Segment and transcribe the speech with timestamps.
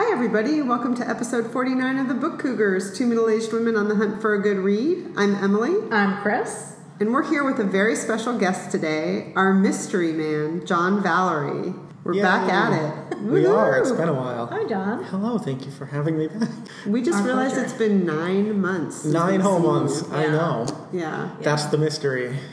[0.00, 0.62] Hi, everybody.
[0.62, 4.20] Welcome to episode 49 of the Book Cougars, two middle aged women on the hunt
[4.22, 5.12] for a good read.
[5.16, 6.76] I'm Emily, I'm Chris.
[7.00, 11.74] and we're here with a very special guest today, our mystery man, John Valeri.
[12.04, 12.22] We're Yay.
[12.22, 13.18] back at it.
[13.22, 13.76] We are.
[13.76, 14.46] It's been a while.
[14.46, 15.02] Hi, John.
[15.02, 15.36] Hello.
[15.36, 16.48] Thank you for having me back.
[16.86, 17.66] We just Our realized pleasure.
[17.68, 19.04] it's been nine months.
[19.04, 20.02] Nine whole months.
[20.02, 20.08] you.
[20.12, 20.30] I Yeah.
[20.30, 20.66] know.
[20.92, 21.30] Yeah.
[21.42, 22.36] That's the mystery.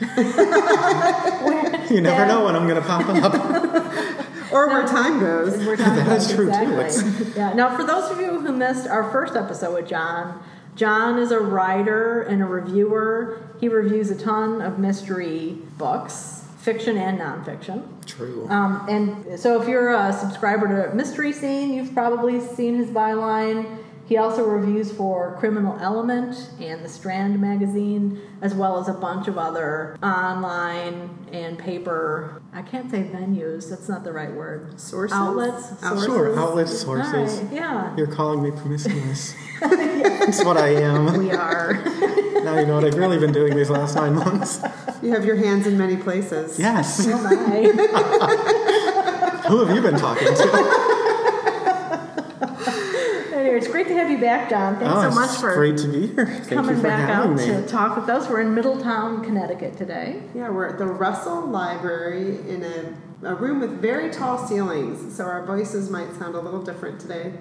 [1.94, 2.26] you never Yeah.
[2.26, 3.92] know when I'm going to pop up.
[4.56, 5.56] Or where time goes.
[5.66, 7.32] We're talking That about is true, too.
[7.36, 7.52] Yeah.
[7.52, 10.42] Now, for those of you who missed our first episode with John,
[10.74, 13.42] John is a writer and a reviewer.
[13.60, 17.82] He reviews a ton of mystery books, fiction and nonfiction.
[18.06, 18.48] True.
[18.48, 23.78] Um, and so, if you're a subscriber to Mystery Scene, you've probably seen his byline.
[24.06, 29.26] He also reviews for Criminal Element and The Strand magazine, as well as a bunch
[29.26, 32.40] of other online and paper.
[32.52, 33.68] I can't say venues.
[33.68, 34.78] That's not the right word.
[34.80, 35.16] Sources?
[35.16, 35.82] Outlets.
[35.82, 36.06] Outlets.
[36.06, 36.38] Sure.
[36.38, 37.40] Outlets, sources.
[37.42, 37.96] right, Yeah.
[37.96, 39.34] You're calling me promiscuous.
[39.60, 41.18] That's what I am.
[41.18, 41.74] We are.
[42.36, 44.60] Now you know what I've really been doing these last nine months.
[45.02, 46.60] You have your hands in many places.
[46.60, 47.04] Yes.
[47.08, 47.32] Oh my.
[49.48, 50.95] Who have you been talking to?
[53.56, 54.76] Anyway, it's great to have you back, John.
[54.78, 56.26] Thanks oh, so much for great to be here.
[56.26, 57.46] Thank coming you for back out me.
[57.46, 58.28] to talk with us.
[58.28, 60.22] We're in Middletown, Connecticut today.
[60.34, 65.24] Yeah, we're at the Russell Library in a, a room with very tall ceilings, so
[65.24, 67.32] our voices might sound a little different today.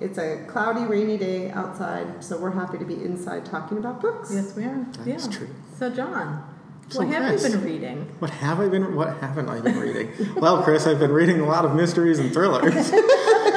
[0.00, 4.32] It's a cloudy, rainy day outside, so we're happy to be inside talking about books.
[4.34, 4.84] Yes, we are.
[4.98, 5.14] That yeah.
[5.14, 5.48] is true.
[5.78, 6.44] So, John,
[6.88, 7.44] So, what have Chris.
[7.44, 7.98] you been reading?
[8.18, 8.96] What have I been?
[8.96, 10.10] What haven't I been reading?
[10.36, 12.92] well, Chris, I've been reading a lot of mysteries and thrillers.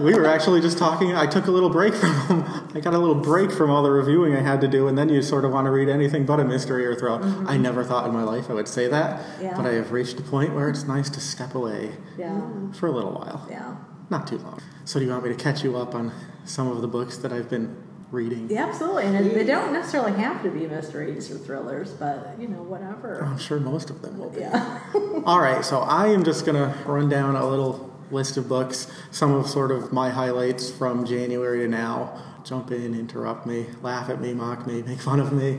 [0.00, 1.14] we were actually just talking.
[1.14, 2.68] I took a little break from them.
[2.74, 5.08] I got a little break from all the reviewing I had to do, and then
[5.08, 7.20] you sort of want to read anything but a mystery or thriller.
[7.46, 9.44] I never thought in my life I would say that, Mm-hmm.
[9.44, 9.56] Yeah.
[9.56, 12.40] but I have reached a point where it's nice to step away Yeah.
[12.72, 13.76] for a little while, Yeah.
[14.10, 14.60] not too long.
[14.84, 16.12] So, do you want me to catch you up on
[16.44, 17.76] some of the books that I've been
[18.10, 18.48] reading?
[18.50, 19.04] Yeah, absolutely.
[19.04, 23.24] And they don't necessarily have to be mysteries or thrillers, but, you know, whatever.
[23.24, 24.40] I'm sure most of them will be.
[24.40, 24.80] Yeah.
[25.26, 28.90] All right, so I am just going to run down a little list of books,
[29.10, 32.22] some of sort of my highlights from January to now.
[32.44, 35.58] Jump in, interrupt me, laugh at me, mock me, make fun of me.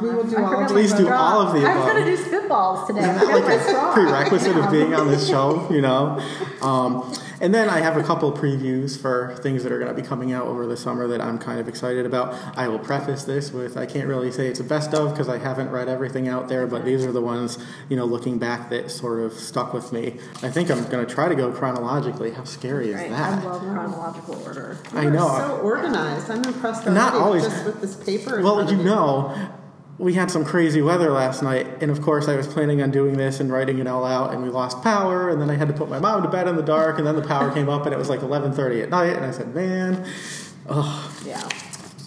[0.00, 1.92] We will do I all of my Please do all of the I'm above.
[1.92, 3.00] going to do spitballs today.
[3.00, 6.20] I Isn't that like a prerequisite of being on this show, you know?
[6.60, 10.06] Um, and then I have a couple previews for things that are going to be
[10.06, 12.34] coming out over the summer that I'm kind of excited about.
[12.56, 15.38] I will preface this with I can't really say it's a best of because I
[15.38, 17.58] haven't read everything out there, but these are the ones,
[17.90, 20.18] you know, looking back that sort of stuck with me.
[20.42, 22.30] I think I'm going to try to go chronologically.
[22.30, 23.10] How scary is Right.
[23.10, 23.42] that?
[23.42, 24.78] I love chronological order.
[24.94, 25.28] I You're know.
[25.36, 26.30] so organized.
[26.30, 28.40] I'm impressed Not always- just with this paper.
[28.40, 29.34] Well, you know,
[29.98, 33.16] we had some crazy weather last night, and of course, I was planning on doing
[33.16, 35.74] this and writing it all out, and we lost power, and then I had to
[35.74, 37.94] put my mom to bed in the dark, and then the power came up, and
[37.94, 40.04] it was like 11:30 at night, and I said, "Man,
[40.68, 41.48] ugh." Yeah.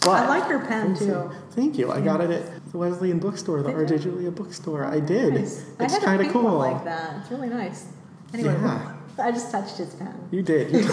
[0.01, 1.31] But I like your pen, too.
[1.51, 1.91] Thank you.
[1.91, 3.71] I got it at the Wesleyan bookstore, the?
[3.71, 3.99] R.J.
[3.99, 4.85] Julia bookstore.
[4.85, 5.33] I did.
[5.33, 5.65] Nice.
[5.79, 6.59] It's kind of cool.
[6.59, 7.21] like that.
[7.21, 7.85] It's really nice.
[8.33, 8.91] Anyway, Yeah.
[9.17, 10.13] I just touched his pen.
[10.29, 10.67] You did.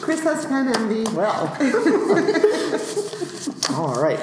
[0.00, 1.04] Chris has pen envy.
[1.14, 1.48] Well.
[3.76, 4.20] All right.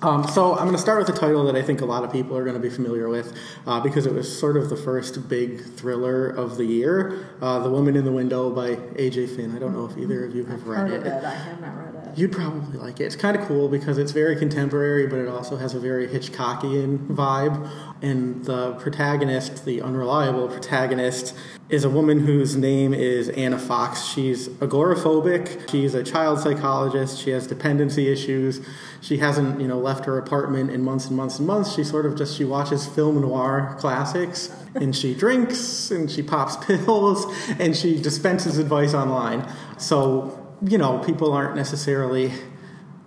[0.00, 2.12] Um, so I'm going to start with a title that I think a lot of
[2.12, 3.36] people are going to be familiar with
[3.66, 7.70] uh, because it was sort of the first big thriller of the year, uh, "The
[7.70, 9.26] Woman in the Window" by A.J.
[9.26, 9.56] Finn.
[9.56, 11.08] I don't know if either of you have read Heard of it.
[11.08, 11.24] it.
[11.24, 12.18] I have not read it.
[12.18, 13.04] You'd probably like it.
[13.04, 17.08] It's kind of cool because it's very contemporary, but it also has a very Hitchcockian
[17.08, 17.68] vibe.
[18.00, 21.34] And the protagonist, the unreliable protagonist,
[21.68, 24.04] is a woman whose name is Anna Fox.
[24.04, 25.68] She's agoraphobic.
[25.70, 27.20] She's a child psychologist.
[27.20, 28.60] She has dependency issues.
[29.00, 31.74] She hasn't, you know, left her apartment in months and months and months.
[31.74, 36.56] She sort of just she watches film noir classics and she drinks and she pops
[36.66, 37.26] pills
[37.58, 39.48] and she dispenses advice online.
[39.78, 42.32] So you know, people aren't necessarily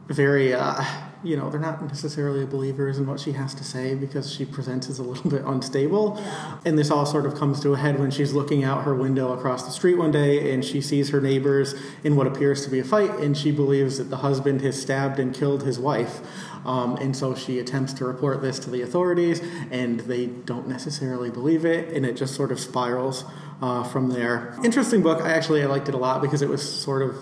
[0.08, 0.84] very, uh,
[1.24, 4.90] you know, they're not necessarily believers in what she has to say because she presents
[4.90, 6.18] as a little bit unstable.
[6.20, 6.58] Yeah.
[6.66, 9.34] And this all sort of comes to a head when she's looking out her window
[9.34, 12.80] across the street one day and she sees her neighbors in what appears to be
[12.80, 16.22] a fight and she believes that the husband has stabbed and killed his wife.
[16.66, 19.42] Um, and so she attempts to report this to the authorities
[19.72, 23.26] and they don't necessarily believe it and it just sort of spirals
[23.62, 24.56] uh, from there.
[24.64, 25.22] Interesting book.
[25.22, 27.16] I actually I liked it a lot because it was sort of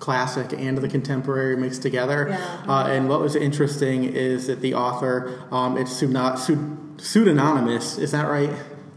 [0.00, 2.28] classic and the contemporary mixed together.
[2.30, 2.64] Yeah.
[2.68, 7.98] Uh, and what was interesting is that the author, um, it's pseudo- pseudo- pseudonymous.
[7.98, 8.50] Is that right?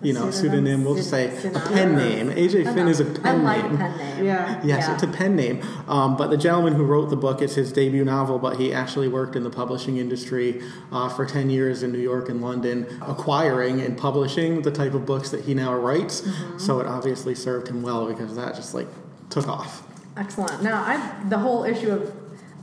[0.03, 0.31] You know, Pseudonym?
[0.65, 0.83] pseudonym.
[0.85, 2.29] We'll just say a pen name.
[2.29, 3.77] AJ Finn is a pen I like name.
[3.79, 4.25] pen name.
[4.25, 4.61] Yeah.
[4.63, 4.93] Yes, Yeah.
[4.93, 5.59] it's a pen name.
[5.87, 9.07] Um, but the gentleman who wrote the book, it's his debut novel, but he actually
[9.07, 10.61] worked in the publishing industry
[10.91, 15.07] uh, for 10 years in New York and London, acquiring and publishing the type of
[15.07, 16.21] books that he now writes.
[16.21, 16.59] Mm-hmm.
[16.59, 18.87] So it obviously served him well because that just like
[19.31, 19.81] took off.
[20.17, 20.63] Excellent.
[20.63, 22.11] Now, I the whole issue of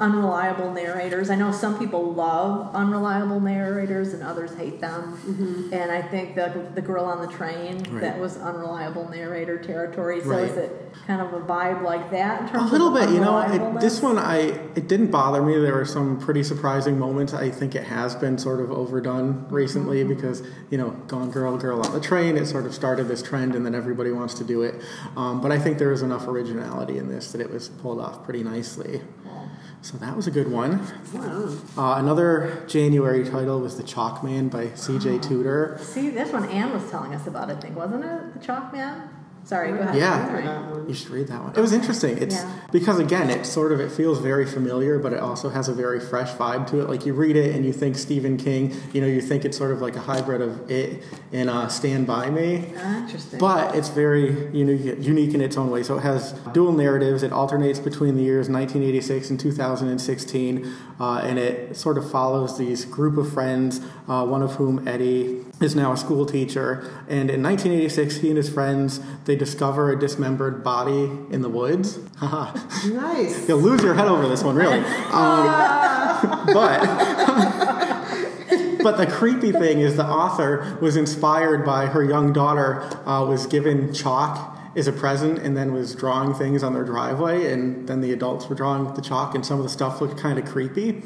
[0.00, 1.31] unreliable narrators.
[1.31, 5.70] I know some people love unreliable narrators and others hate them.
[5.73, 8.00] And I think the the girl on the train Right.
[8.00, 10.20] that was unreliable narrator territory.
[10.23, 10.44] So Right.
[10.50, 12.70] is it kind of a vibe like that in terms of narrators?
[12.70, 13.38] A little of bit, you know.
[13.76, 14.38] It, this one, I
[14.75, 15.58] it didn't bother me.
[15.61, 17.32] There were some pretty surprising moments.
[17.32, 20.08] I think it has been sort of overdone recently Mm-hmm.
[20.14, 22.37] because you know, Gone Girl, Girl on the Train.
[22.37, 24.75] It sort of started this trend, and then everybody wants to do it.
[25.17, 28.25] Um, but I think there was enough originality in this that it was pulled off
[28.25, 29.02] pretty nicely.
[29.84, 30.81] So that was a good one.
[31.12, 31.58] Wow.
[31.76, 35.19] Uh, another January title was The Chalk Man by C.J.
[35.19, 35.76] Tudor.
[35.78, 38.32] See, this one Anne was telling us about, I think, wasn't it?
[38.32, 39.10] The Chalk Man?
[39.44, 39.96] Sorry, go ahead.
[39.96, 40.70] Yeah.
[40.87, 41.52] You should read that one.
[41.56, 42.19] It was interesting.
[42.19, 42.50] It's Yeah.
[42.73, 46.00] because again, it sort of it feels very familiar, but it also has a very
[46.00, 46.88] fresh vibe to it.
[46.88, 48.75] Like you read it and you think Stephen King.
[48.93, 51.02] You know, you think it's sort of like a hybrid of it
[51.32, 52.67] and uh, Stand by Me.
[52.96, 53.38] Interesting.
[53.38, 55.82] But it's very unique, unique in its own way.
[55.82, 57.23] So it has dual narratives.
[57.23, 60.70] It alternates between the years 1986 and 2016,
[61.00, 63.81] uh, and it sort of follows these group of friends.
[64.08, 66.88] Uh, one of whom, Eddie, is now a school teacher.
[67.08, 71.99] And in 1986, he and his friends they discover a dismembered body in the woods.
[72.19, 72.52] Haha.
[72.88, 73.49] Nice.
[73.49, 74.84] You'll lose your head over this one, really.
[75.14, 75.46] Um,
[76.52, 76.81] but
[78.82, 83.46] but the creepy thing is the author was inspired by her young daughter uh, was
[83.46, 88.00] given chalk as a present and then was drawing things on their driveway and then
[88.00, 90.44] the adults were drawing with the chalk and some of the stuff looked kind of
[90.44, 91.02] creepy.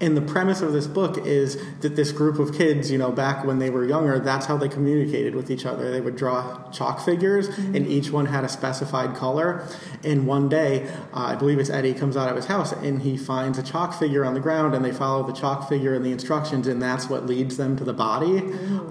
[0.00, 3.44] And the premise of this book is that this group of kids you know back
[3.44, 5.90] when they were younger that's how they communicated with each other.
[5.90, 9.66] They would draw chalk figures and each one had a specified color.
[10.04, 13.16] And one day uh, i believe it's eddie comes out of his house and he
[13.16, 16.10] finds a chalk figure on the ground and they follow the chalk figure and the
[16.10, 18.38] instructions and that's what leads them to the body.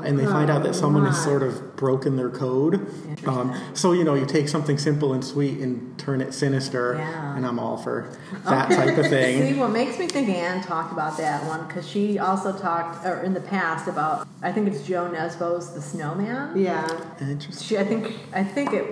[0.03, 2.87] And they find out that someone has sort of broken their code.
[3.27, 7.35] Um, so you know you take something simple and sweet and turn it sinister Yeah.
[7.35, 8.15] and i'm all for
[8.45, 8.75] that Okay.
[8.75, 12.17] type of thing See, what makes me think Anne talked about that one because she
[12.19, 16.57] also talked, or in the past, about I think it's Jo Nesbø's The Snowman.
[16.57, 16.87] Yeah.
[17.19, 17.67] Interesting.
[17.67, 18.85] She, I think, I think it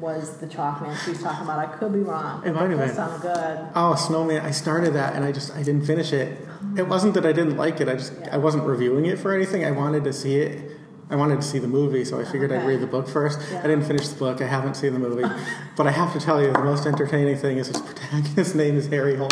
[0.00, 1.58] was the Chalk Man she was talking about.
[1.58, 2.42] I could be wrong.
[2.44, 2.94] It might have been.
[2.94, 3.68] sound good.
[3.74, 4.40] Oh, Snowman!
[4.44, 6.38] I started that and I just I didn't finish it.
[6.76, 7.88] It wasn't that I didn't like it.
[7.88, 9.64] I just I wasn't reviewing it for anything.
[9.64, 10.72] I wanted to see it.
[11.14, 13.38] I wanted to see the movie, so I figured I'd read the book first.
[13.52, 13.60] Yeah.
[13.60, 14.42] I didn't finish the book.
[14.42, 15.22] I haven't seen the movie,
[15.76, 18.88] but I have to tell you, the most entertaining thing is its protagonist's name is
[18.88, 19.28] Harry Hole.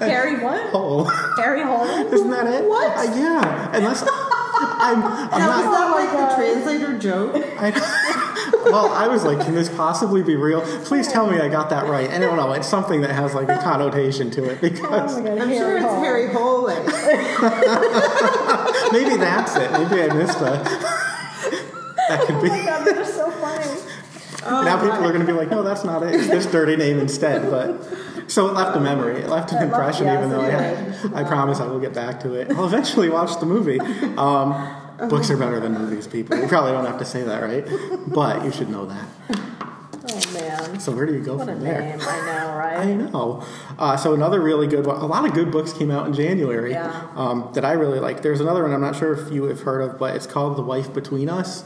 [0.00, 0.68] Harry what?
[0.68, 1.04] Hole,
[1.38, 2.12] Harry Holden?
[2.12, 2.68] isn't that it?
[2.68, 2.92] What?
[2.94, 5.70] Uh, yeah, unless I'm, I'm Now, is not.
[5.72, 7.36] that like Oh my the translator joke?
[7.58, 7.70] I,
[8.70, 10.60] well, I was like, can this possibly be real?
[10.84, 12.10] Please tell me I got that right.
[12.10, 15.28] I don't know, it's something that has like a connotation to it because Oh my
[15.30, 16.04] God, I'm sure it's Holden.
[16.04, 16.66] Harry Hole.
[18.92, 19.72] maybe that's it.
[19.72, 20.97] Maybe I missed a.
[22.08, 22.48] that could be.
[22.48, 24.64] Oh my God, that is so funny.
[24.64, 26.14] now people are going to be like, no, that's not it.
[26.14, 27.50] It's this dirty name instead.
[27.50, 29.20] But so it left a memory.
[29.20, 31.14] It left an It left- impression, yes, even though I had.
[31.14, 32.50] I promise I will get back to it.
[32.52, 33.80] I'll eventually watch the movie.
[34.16, 36.36] Um, books are better than movies, people.
[36.38, 37.66] You probably don't have to say that, right?
[38.08, 39.06] But you should know that.
[40.10, 40.80] Oh man.
[40.80, 41.80] So where do you go What a from there?
[41.80, 41.98] name.
[42.00, 42.78] I know, right?
[42.86, 43.44] I know.
[43.78, 44.96] Uh, so another really good one.
[44.96, 47.08] A lot of good books came out in January Yeah.
[47.14, 48.22] um, that I really like.
[48.22, 50.62] There's another one I'm not sure if you have heard of, but it's called The
[50.62, 51.64] Wife Between Us,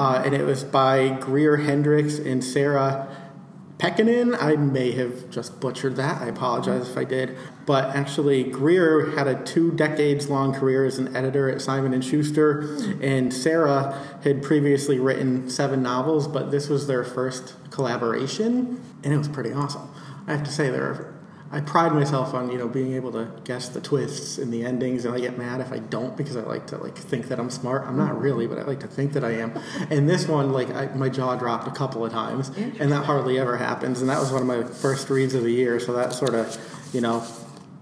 [0.00, 3.06] uh, and it was by Greer Hendricks and Sarah
[3.76, 4.34] Pekkanen.
[4.40, 6.22] I may have just butchered that.
[6.22, 7.36] I apologize if I did.
[7.66, 12.02] But actually, Greer had a two decades long career as an editor at Simon and
[12.02, 19.12] Schuster, and Sarah had previously written seven novels, but this was their first collaboration, and
[19.12, 19.90] it was pretty awesome.
[20.26, 21.09] I have to say, there.
[21.52, 25.04] I pride myself on you know being able to guess the twists and the endings,
[25.04, 27.50] and I get mad if I don't because I like to like think that I'm
[27.50, 27.86] smart.
[27.86, 29.58] I'm not really, but I like to think that I am.
[29.90, 33.38] And this one, like I, my jaw dropped a couple of times, and that hardly
[33.38, 34.00] ever happens.
[34.00, 36.56] And that was one of my first reads of the year, so that sort of
[36.92, 37.26] you know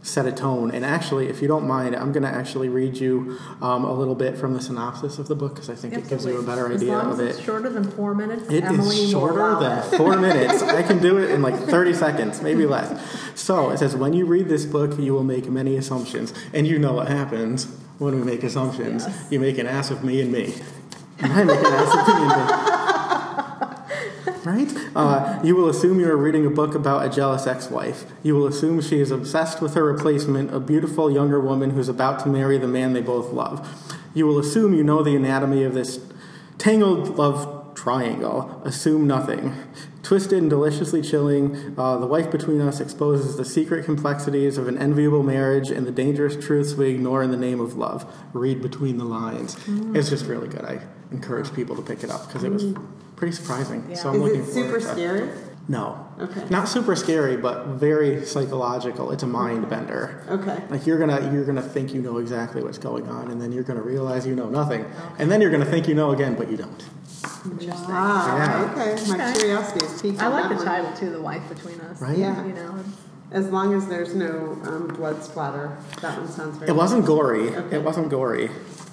[0.09, 0.71] set a tone.
[0.71, 4.15] And actually, if you don't mind, I'm going to actually read you um, a little
[4.15, 6.73] bit from the synopsis of the book because I think it gives you a better
[6.73, 7.45] idea of as it's it.
[7.45, 10.63] shorter than four minutes, It is Emily will shorter than four minutes.
[10.63, 13.01] I can do it in like 30 seconds, maybe less.
[13.35, 16.33] So it says, when you read this book, you will make many assumptions.
[16.53, 17.67] And you know what happens
[17.99, 19.07] when we make assumptions.
[19.07, 19.29] Yes.
[19.31, 20.55] You make an ass of me and me.
[21.21, 22.98] And I make an ass of me and me.
[24.49, 24.75] Right?
[24.97, 28.07] Uh, you will assume you are reading a book about a jealous ex wife.
[28.23, 32.21] You will assume she is obsessed with her replacement, a beautiful younger woman who's about
[32.21, 33.69] to marry the man they both love.
[34.15, 36.01] You will assume you know the anatomy of this
[36.57, 38.63] tangled love triangle.
[38.65, 39.55] Assume nothing.
[40.03, 44.79] Twisted and deliciously chilling, uh, the wife between us exposes the secret complexities of an
[44.79, 48.11] enviable marriage and the dangerous truths we ignore in the name of love.
[48.33, 49.59] Read between the lines.
[49.95, 50.65] It's just really good.
[50.65, 52.75] I encourage people to pick it up because it was
[53.19, 53.85] pretty surprising.
[53.91, 53.97] Yeah.
[53.97, 55.29] So I'm Is looking it super forward to- scary?
[55.71, 56.07] No.
[56.19, 56.45] Okay.
[56.49, 59.11] Not super scary, but very psychological.
[59.11, 60.25] It's a mind bender.
[60.31, 60.63] Okay.
[60.71, 63.65] Like you're gonna you're gonna think you know exactly what's going on, and then you're
[63.65, 64.87] gonna realize you know nothing,
[65.19, 66.85] and then you're gonna think you know again, but you don't.
[67.45, 67.75] Interesting.
[67.89, 68.73] Ah, Yeah.
[68.73, 69.09] okay.
[69.11, 69.39] My Okay.
[69.41, 70.23] curiosity is piqued.
[70.23, 70.65] I like that the one.
[70.65, 72.17] title too, "The Wife Between Us." Right?
[72.17, 72.45] Yeah.
[72.47, 72.75] You know,
[73.31, 76.71] As long as there's no um, blood splatter, that one sounds very.
[76.71, 77.55] It wasn't gory.
[77.55, 77.77] Okay.
[77.77, 78.49] It wasn't gory.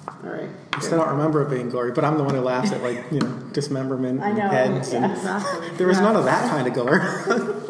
[0.07, 0.49] All right.
[0.73, 3.03] I still don't remember it being gory, but I'm the one who laughs at like
[3.11, 5.69] you know dismemberment I and know, heads and Exactly.
[5.77, 6.03] There was Yeah.
[6.03, 7.01] none of that kind of gore.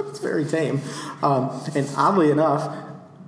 [0.10, 0.82] it's very tame.
[1.24, 2.76] Um, and oddly enough,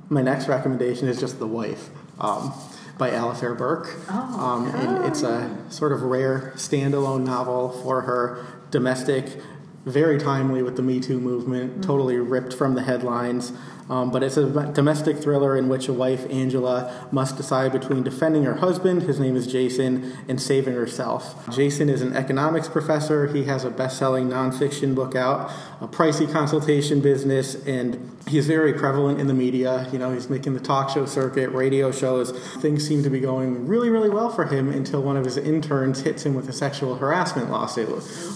[0.10, 2.54] my next recommendation is just The Wife um,
[2.98, 3.96] by Alafair Burke.
[4.10, 4.40] Oh.
[4.40, 9.40] Um, and it's a sort of rare standalone novel for her domestic,
[9.86, 13.54] very timely with the Me Too movement, totally ripped from the headlines.
[13.90, 18.44] Um, but it's a domestic thriller in which a wife, Angela, must decide between defending
[18.44, 21.48] her husband, his name is Jason, and saving herself.
[21.56, 23.28] Jason is an economics professor.
[23.28, 28.74] He has a best selling nonfiction book out, a pricey consultation business, and he's very
[28.74, 29.88] prevalent in the media.
[29.92, 32.32] You know, he's making the talk show circuit, radio shows.
[32.58, 36.02] Things seem to be going really, really well for him until one of his interns
[36.02, 37.88] hits him with a sexual harassment lawsuit.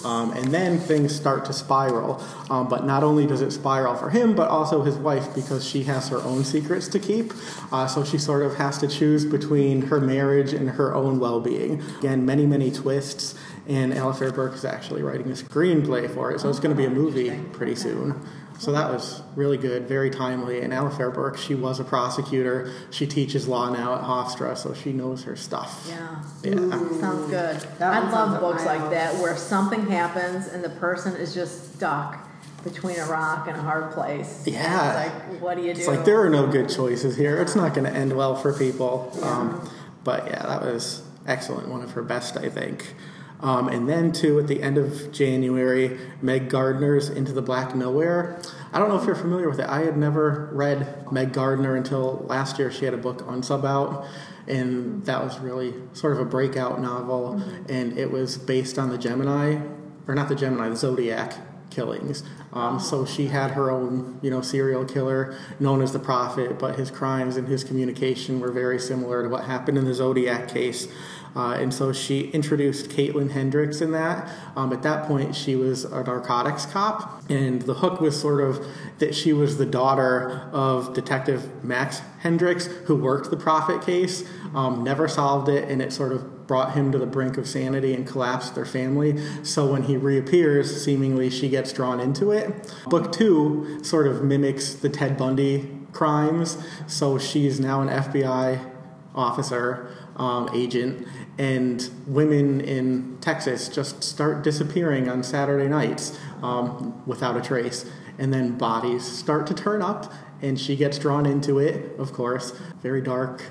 [0.05, 2.24] Um, and then things start to spiral.
[2.50, 5.83] Um, but not only does it spiral for him, but also his wife because she
[5.83, 7.33] has her own secrets to keep.
[7.71, 11.39] Uh, so she sort of has to choose between her marriage and her own well
[11.39, 11.81] being.
[12.00, 13.36] Again, many, many twists.
[13.67, 16.86] And Alafair Burke is actually writing a screenplay for it, so it's going to be
[16.86, 18.19] a movie pretty soon.
[18.62, 20.62] So that was really good, very timely.
[20.62, 22.72] And Alafair Burke, she was a prosecutor.
[22.91, 25.88] She teaches law now at Hofstra, so she knows her stuff.
[25.89, 26.22] yeah.
[26.44, 26.70] Yeah.
[27.00, 27.60] Sounds good.
[27.80, 28.94] That I love books like alley.
[28.94, 32.27] that where something happens and the person is just stuck
[32.63, 34.46] between a rock and a hard place.
[34.46, 35.08] And Yeah.
[35.08, 35.80] It's like, what do you do?
[35.80, 37.41] It's like there are no good choices here.
[37.41, 39.12] It's not going to end well for people.
[39.24, 39.68] Um,
[40.03, 41.68] but yeah, that was excellent.
[41.68, 42.94] One of her best, I think.
[43.41, 48.39] Um, and then, too, at the end of January, Meg Gardiner's Into the Black Nowhere.
[48.71, 49.67] I don't know if you're familiar with it.
[49.67, 52.71] I had never read Meg Gardiner until last year.
[52.71, 54.05] She had a book Unsub out,
[54.48, 57.41] and that was really sort of a breakout novel.
[57.67, 59.60] And it was based on the Gemini,
[60.07, 61.33] or not the Gemini, the Zodiac
[61.71, 62.24] killings.
[62.53, 66.75] Um, so she had her own, you know, serial killer known as the Prophet, but
[66.75, 70.88] his crimes and his communication were very similar to what happened in the Zodiac case.
[71.36, 74.30] Uh, and so she introduced Caitlin Hendrix in that.
[74.56, 78.66] Um, at that point, she was a narcotics cop, and the hook was sort of
[79.00, 84.24] that she was the daughter of Detective Max Hendrix, who worked the Prophet case,
[84.54, 87.94] um, never solved it, and it sort of brought him to the brink of sanity
[87.94, 89.18] and collapsed their family.
[89.44, 92.76] So when he reappears, seemingly she gets drawn into it.
[92.88, 96.58] Book two sort of mimics the Ted Bundy crimes.
[96.88, 98.70] So she's now an FBI
[99.16, 107.38] officer, um, agent, and women in Texas just start disappearing on Saturday nights um, without
[107.38, 107.89] a trace.
[108.18, 112.51] And then bodies start to turn up, and she gets drawn into it, of course.
[112.82, 113.44] Very dark,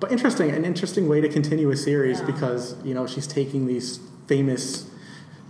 [0.00, 0.50] but interesting.
[0.50, 2.26] An interesting way to continue a series Yeah.
[2.26, 4.90] because, you know, she's taking these famous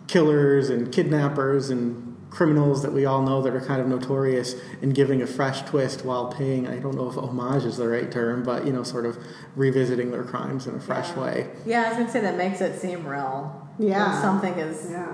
[0.09, 2.06] killers and kidnappers and
[2.41, 6.05] criminals that we all know that are kind of notorious and giving a fresh twist
[6.05, 9.07] while paying I don't know if homage is the right term, but you know, sort
[9.07, 9.17] of
[9.57, 11.23] revisiting their crimes in a fresh Yeah.
[11.23, 11.49] way.
[11.65, 13.63] Yeah, I was gonna say that makes it seem real.
[13.79, 14.21] When Yeah.
[14.21, 14.91] something is.
[14.91, 15.07] Yeah.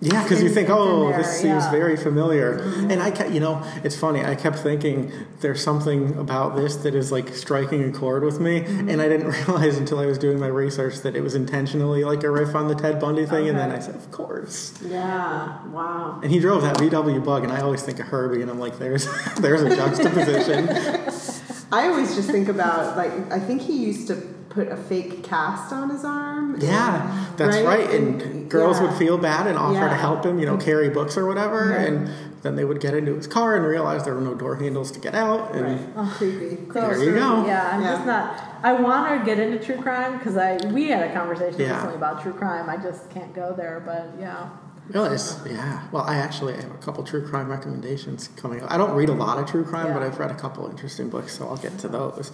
[0.00, 1.60] Yeah, because you think, oh, there, this seems yeah.
[1.60, 1.70] Mm-hmm.
[1.72, 4.24] very familiar, and I, kept, you know, it's funny.
[4.24, 8.60] I kept thinking there's something about this that is like striking a chord with me,
[8.60, 8.88] Mm-hmm.
[8.90, 12.22] and I didn't realize until I was doing my research that it was intentionally like
[12.22, 14.72] a riff on the Ted Bundy thing, and then I said, of course.
[14.86, 15.66] Yeah.
[15.66, 16.20] Wow.
[16.22, 18.78] And he drove that VW bug, and I always think of Herbie, and I'm like,
[18.78, 19.08] there's
[19.40, 20.68] there's a juxtaposition.
[21.72, 24.14] I always just think about like I think he used to
[24.58, 26.56] put a fake cast on his arm.
[26.60, 27.64] yeah, that's Right?
[27.64, 27.90] right.
[27.94, 28.88] And, And- girls yeah.
[28.88, 31.86] would feel bad and offer to help him, you know, carry books or whatever, Right.
[31.88, 32.10] and
[32.42, 34.98] then they would get into his car and realize there were no door handles to
[34.98, 35.80] get out, and Right.
[35.96, 36.56] Oh, Creepy.
[36.72, 37.44] There you go.
[37.46, 37.92] Yeah, I'm Yeah.
[37.94, 38.40] just not.
[38.64, 41.74] I want to get into true crime because I we had a conversation Yeah.
[41.74, 42.68] recently about true crime.
[42.68, 44.46] I just can't go there, but yeah.
[44.92, 45.16] Really?
[45.48, 45.80] Yeah.
[45.92, 48.72] Well, I actually have a couple true crime recommendations coming up.
[48.72, 51.36] I don't read a lot of true crime, but I've read a couple interesting books,
[51.38, 52.32] so I'll get to those.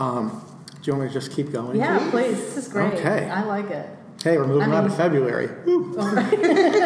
[0.00, 0.42] Um,
[0.84, 1.78] do you want me to just keep going?
[1.78, 2.36] Yeah, Please.
[2.36, 2.92] This is great.
[2.92, 3.30] Okay.
[3.30, 3.88] I like it.
[4.22, 5.48] Hey, we're moving I on to February.
[5.64, 5.94] Woo.
[5.96, 6.30] Oh.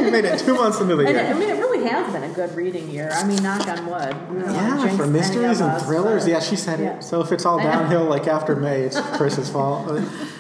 [0.05, 1.19] we made it two months into the year.
[1.27, 3.11] I mean, it really has been a good reading year.
[3.13, 4.17] I mean, knock on wood.
[4.53, 6.25] Yeah, for mysteries and us, thrillers.
[6.25, 6.99] but- Yeah, she said yeah.
[6.99, 7.03] it.
[7.03, 9.89] So if it's all downhill, like after May, it's Chris's fault.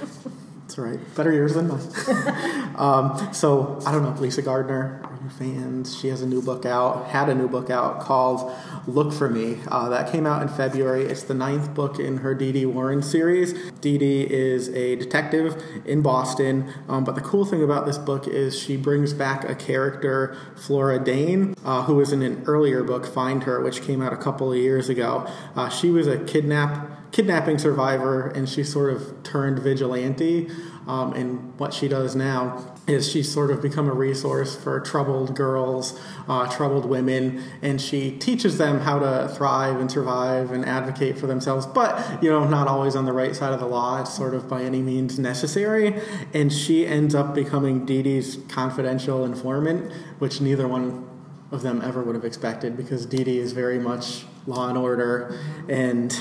[0.68, 1.14] That's right.
[1.14, 1.80] Better years than mine.
[2.78, 5.98] Um, so I don't know, Lisa Gardner, are you fans?
[5.98, 8.52] She has a new book out, had a new book out called
[8.86, 9.58] Look for Me.
[9.66, 11.02] Uh, that came out in February.
[11.02, 12.66] It's the ninth book in her D.D.
[12.66, 13.52] Warren series.
[13.80, 14.28] D.D.
[14.30, 18.76] is a detective in Boston, um, but the cool thing about this book is she
[18.76, 23.60] brings back a character, Flora Dane, uh, who was in an earlier book, Find Her,
[23.60, 25.28] which came out a couple of years ago.
[25.56, 30.48] Uh, she was a kidnap kidnapping survivor, and she sort of turned vigilante.
[30.86, 35.36] Um, and what she does now is she's sort of become a resource for troubled
[35.36, 41.18] girls, uh, troubled women, and she teaches them how to thrive and survive and advocate
[41.18, 41.66] for themselves.
[41.66, 44.00] But you know, not always on the right side of the law.
[44.00, 46.00] It's sort of by any means necessary.
[46.32, 51.06] And she ends up becoming D.D.'s confidential informant, which neither one
[51.50, 53.38] of them ever would have expected because D.D.
[53.38, 55.38] is very much law and order
[55.68, 56.18] and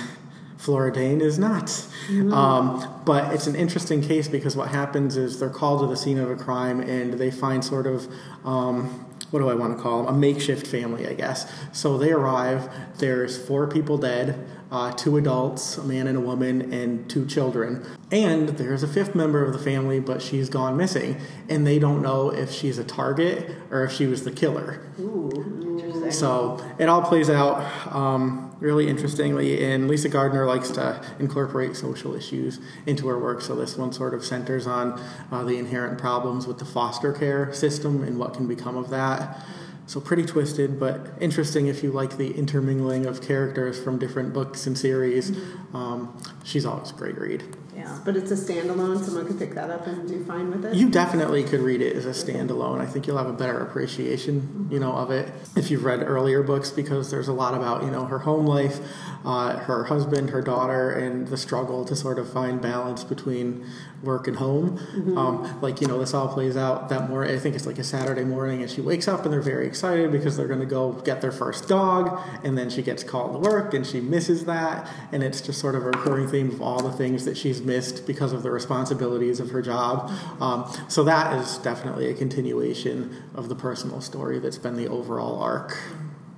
[0.57, 1.65] Flora Dane is not.
[1.65, 2.33] Mm-hmm.
[2.33, 6.17] Um, but it's an interesting case because what happens is they're called to the scene
[6.17, 8.07] of a crime and they find sort of.
[8.43, 10.15] Um, what do I want to call them?
[10.15, 11.51] A makeshift family, I guess.
[11.73, 12.69] So they arrive.
[12.97, 17.85] There's four people dead, uh, two adults, a man and a woman, and two children.
[18.09, 22.01] And there's a fifth member of the family, but she's gone missing, and they don't
[22.01, 24.81] know if she's a target or if she was the killer.
[24.99, 25.29] Ooh,
[25.77, 26.11] interesting.
[26.11, 27.93] So it all plays out.
[27.93, 29.63] Um, really interestingly.
[29.63, 33.41] And Lisa Gardner likes to incorporate social issues into her work.
[33.41, 37.53] So this one sort of centers on uh, the inherent problems with the foster care
[37.53, 39.45] system and what can become of that.
[39.85, 44.67] So pretty twisted, but interesting if you like the intermingling of characters from different books
[44.67, 45.31] and series.
[45.73, 47.43] Um, she's always a great read.
[47.77, 47.99] Yeah.
[48.03, 49.03] But it's a standalone.
[49.03, 50.75] Someone could pick that up and do fine with it.
[50.75, 52.81] You definitely could read it as a standalone.
[52.81, 56.41] I think you'll have a better appreciation, you know, of it if you've read earlier
[56.41, 58.79] books because there's a lot about you know her home life,
[59.25, 63.65] uh, her husband, her daughter, and the struggle to sort of find balance between
[64.03, 64.77] work and home.
[64.77, 65.17] Mm-hmm.
[65.17, 67.35] Um, like you know, this all plays out that morning.
[67.35, 70.11] I think it's like a Saturday morning, and she wakes up and they're very excited
[70.11, 73.39] because they're going to go get their first dog, and then she gets called to
[73.39, 76.81] work and she misses that, and it's just sort of a recurring theme of all
[76.81, 80.11] the things that she's missed because of the responsibilities of her job.
[80.41, 85.41] Um, so that is definitely a continuation of the personal story that's been the overall
[85.41, 85.77] arc.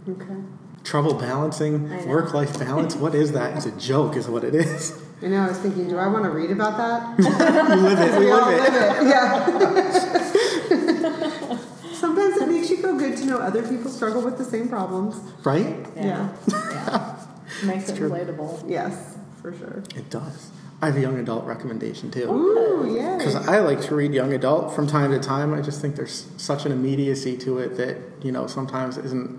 [0.07, 0.35] Okay.
[0.83, 2.95] Trouble balancing work life balance.
[2.95, 3.57] What is that?
[3.57, 5.01] It's a joke, is what it is.
[5.21, 5.41] I know.
[5.43, 7.19] I was thinking, do I want to read about that?
[7.19, 7.25] you
[7.81, 8.11] live it.
[8.19, 9.07] we, we all live it.
[9.07, 9.49] Yeah.
[11.93, 15.15] Sometimes it makes you feel good to know other people struggle with the same problems.
[15.43, 15.85] Right?
[15.95, 16.33] Yeah.
[16.47, 17.25] yeah.
[17.65, 18.09] Makes it true.
[18.09, 18.63] relatable.
[18.69, 19.83] Yes, for sure.
[19.95, 20.51] It does.
[20.81, 22.31] I have a young adult recommendation too.
[22.31, 23.17] Ooh, yeah.
[23.17, 25.53] Because I like to read young adult from time to time.
[25.53, 29.37] I just think there's such an immediacy to it that, you know, sometimes isn't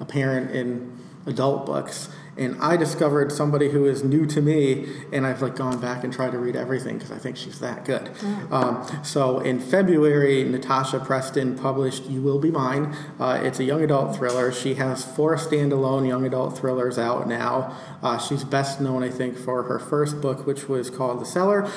[0.00, 2.08] apparent in adult books.
[2.36, 6.12] And I discovered somebody who is new to me, and I've like gone back and
[6.12, 8.10] tried to read everything because I think she's that good.
[8.50, 13.82] Um, so in February, Natasha Preston published "You Will Be Mine." Uh, it's a young
[13.82, 14.52] adult thriller.
[14.52, 17.76] She has four standalone young adult thrillers out now.
[18.02, 21.70] Uh, she's best known, I think, for her first book, which was called "The Cellar."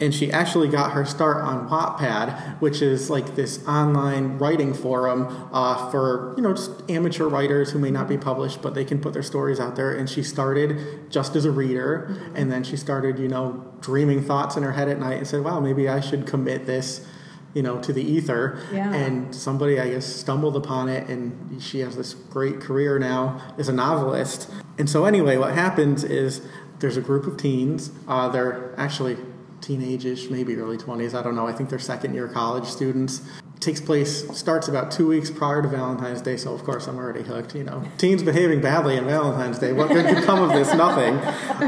[0.00, 5.48] And she actually got her start on Wattpad, which is like this online writing forum
[5.52, 9.00] uh, for you know just amateur writers who may not be published, but they can
[9.00, 9.94] put their stories out there.
[9.94, 14.56] And she started just as a reader, and then she started you know dreaming thoughts
[14.56, 17.06] in her head at night and said, "Wow, maybe I should commit this."
[17.54, 18.90] You know, to the ether, Yeah.
[18.94, 23.68] and somebody I guess stumbled upon it, and she has this great career now as
[23.68, 24.48] a novelist.
[24.78, 26.40] And so, anyway, what happens is
[26.78, 27.90] there's a group of teens.
[28.08, 29.18] Uh, they're actually
[29.62, 31.14] teenage-ish, maybe early 20s.
[31.14, 31.46] I don't know.
[31.46, 33.22] I think they're second-year college students.
[33.62, 37.22] Takes place starts about two weeks prior to Valentine's Day, so of course I'm already
[37.22, 37.54] hooked.
[37.54, 39.72] You know, teens behaving badly on Valentine's Day.
[39.72, 40.74] What good could come of this?
[40.74, 41.18] Nothing.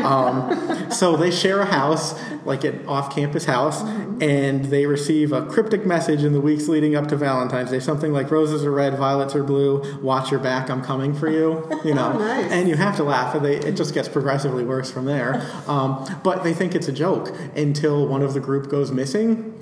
[0.05, 3.83] Um, so they share a house, like an off-campus house,
[4.21, 8.13] and they receive a cryptic message in the weeks leading up to Valentine's Day, something
[8.13, 10.01] like "Roses are red, violets are blue.
[10.03, 12.51] Watch your back, I'm coming for you." You know, Oh, nice.
[12.51, 13.35] and you have to laugh.
[13.35, 15.43] And they, it just gets progressively worse from there.
[15.67, 19.53] Um, but they think it's a joke until one of the group goes missing.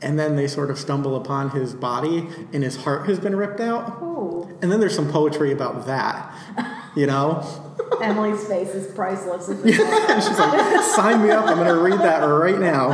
[0.00, 3.60] And then they sort of stumble upon his body, and his heart has been ripped
[3.60, 3.98] out.
[4.00, 6.32] Oh, And then there's some poetry about that,
[6.94, 7.44] you know?
[8.02, 9.48] Emily's face is priceless.
[9.48, 12.90] and she's like, sign me up, I'm going to read that right now.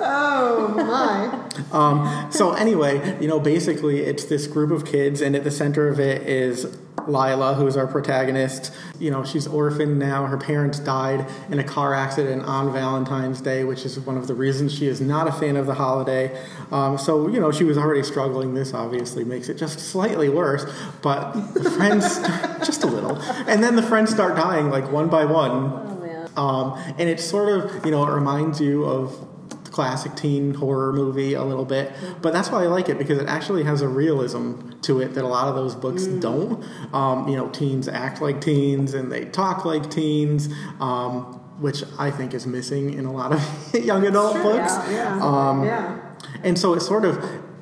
[0.00, 1.76] Oh my.
[1.76, 5.88] Um, so, anyway, you know, basically it's this group of kids, and at the center
[5.88, 6.78] of it is
[7.08, 8.72] Lila, who is our protagonist.
[8.98, 10.26] You know, she's orphaned now.
[10.26, 14.34] Her parents died in a car accident on Valentine's Day, which is one of the
[14.34, 16.38] reasons she is not a fan of the holiday.
[16.70, 18.54] Um, so, you know, she was already struggling.
[18.54, 20.70] This obviously makes it just slightly worse,
[21.02, 22.18] but the friends,
[22.66, 23.20] just a little.
[23.48, 25.52] And then the friends start dying, like one by one.
[25.52, 26.30] oh man.
[26.36, 29.28] Um, and it sort of, you know, it reminds you of
[29.78, 31.92] classic teen horror movie a little bit.
[32.20, 35.22] But that's why I like it because it actually has a realism to it that
[35.22, 36.64] a lot of those books don't.
[36.92, 40.48] Um, you know, teens act like teens and they talk like teens.
[40.80, 43.40] Um, which I think is missing in a lot of
[43.90, 44.72] young adult Sure, books.
[44.90, 45.16] Yeah.
[45.16, 45.24] yeah.
[45.24, 45.98] Um, yeah.
[46.44, 47.14] And so it's sort of,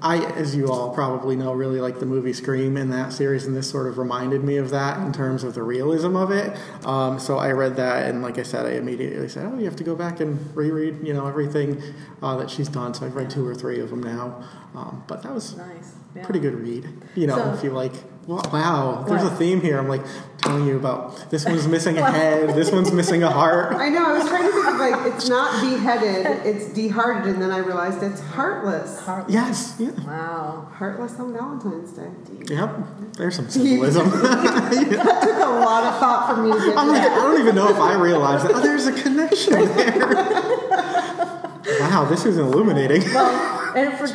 [0.06, 3.56] I, as you all probably know, really like the movie Scream in that series, and
[3.56, 6.56] this sort of reminded me of that in terms of the realism of it.
[6.86, 9.74] Um, so I read that, and like I said, I immediately said, "Oh, you have
[9.76, 11.82] to go back and reread, you know, everything
[12.22, 14.44] uh, that she's done." So I've read two or three of them now,
[14.76, 15.94] um, but that was Nice.
[16.14, 16.24] Yeah.
[16.24, 16.88] pretty good read.
[17.16, 17.92] You know, So- if you like,
[18.26, 19.78] wow, wow, there's a theme here.
[19.78, 20.04] I'm like
[20.38, 23.74] telling you about this one's missing a head, this one's missing a heart.
[23.74, 24.04] I know.
[24.04, 27.58] I was trying to think of like it's not beheaded, it's dehearted, and then I
[27.58, 29.00] realized it's heartless.
[29.00, 29.32] heartless.
[29.32, 29.90] Yes, yeah.
[30.06, 30.68] Wow.
[30.72, 32.10] Heartless on Valentine's Day.
[32.54, 34.10] Yep, there's some symbolism.
[34.96, 37.54] That took a lot of thought for me to get I'm like, I don't even
[37.54, 38.56] know if I realized that.
[38.56, 39.98] Oh, there's a connection there.
[41.80, 43.02] wow, this is illuminating.
[43.12, 44.06] Well, and for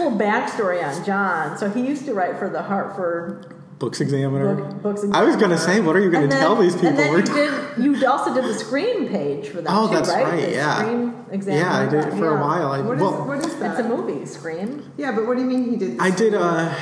[0.00, 1.58] just little backstory on John.
[1.58, 4.54] So he used to write for the Hartford Books Examiner.
[4.56, 5.04] book, Books.
[5.12, 6.88] I was going to say, what are you going to tell these people?
[6.88, 9.94] And then We're you, did, you also did the Scream page for them Oh, too,
[9.94, 10.24] that's right?
[10.24, 10.76] right, The yeah.
[10.78, 11.62] Scream Examiner.
[11.64, 12.72] yeah, I did it for a while.
[12.72, 13.78] I, What is, well, what is that?
[13.78, 14.92] It's a movie, Scream.
[14.98, 15.98] Yeah, but what do you mean he did?
[15.98, 16.74] I did uh,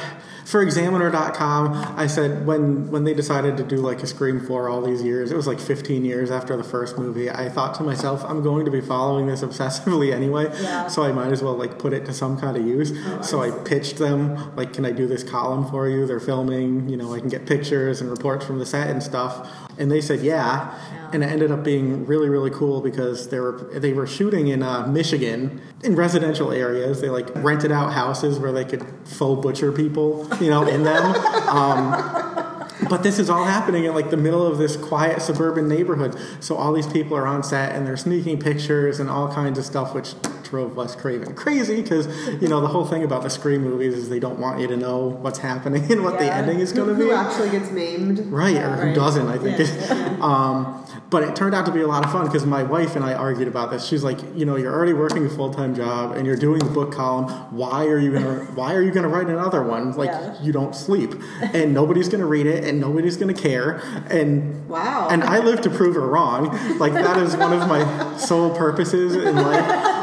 [0.48, 1.94] for Examiner.com.
[1.98, 5.30] I said when when they decided to do like a Scream for all these years,
[5.30, 7.30] it was like 15 years after the first movie.
[7.30, 10.87] I thought to myself, I'm going to be following this obsessively anyway, Yeah.
[10.88, 12.92] so I might as well like put it to some kind of use.
[13.20, 16.06] so I pitched them like, can I do this column for you?
[16.06, 19.46] They're filming, you know, I can get pictures and reports from the set and stuff.
[19.78, 21.10] And they said yeah, Yeah.
[21.12, 24.62] and it ended up being really really cool because they were they were shooting in
[24.62, 27.00] uh, Michigan in residential areas.
[27.00, 31.14] They like rented out houses where they could faux butcher people, you know, in them.
[31.48, 36.14] Um, but this is all happening in like the middle of this quiet suburban neighborhood.
[36.40, 39.64] So all these people are on set and they're sneaking pictures and all kinds of
[39.64, 40.14] stuff, which
[40.48, 42.06] drove Wes Craven crazy because
[42.40, 44.76] you know the whole thing about the Scream movies is they don't want you to
[44.76, 47.04] know what's happening and what the ending is going to be.
[47.04, 48.20] who actually gets named?
[48.26, 48.94] Right, or who Right.
[48.94, 49.58] doesn't, I think.
[49.58, 52.96] Yeah, um, but it turned out to be a lot of fun because my wife
[52.96, 53.84] and I argued about this.
[53.87, 56.70] She's like, you know, you're already working a full time job and you're doing the
[56.70, 57.28] book column.
[57.54, 59.92] Why are you gonna Why are you gonna write another one?
[59.92, 60.34] Like Yeah.
[60.42, 63.80] you don't sleep, and nobody's gonna read it, and nobody's gonna care.
[64.11, 65.08] And Wow.
[65.11, 66.56] and I live to prove her wrong.
[66.78, 69.97] Like that is one of my sole purposes in life.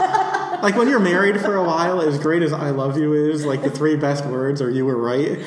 [0.65, 3.61] Like when you're married for a while, as great as "I love you" is, like
[3.61, 5.37] the three best words are "you were right,"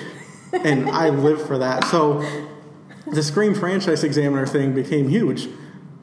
[0.53, 1.85] and I live for that.
[1.87, 2.25] So
[3.11, 5.49] the Scream franchise examiner thing became huge.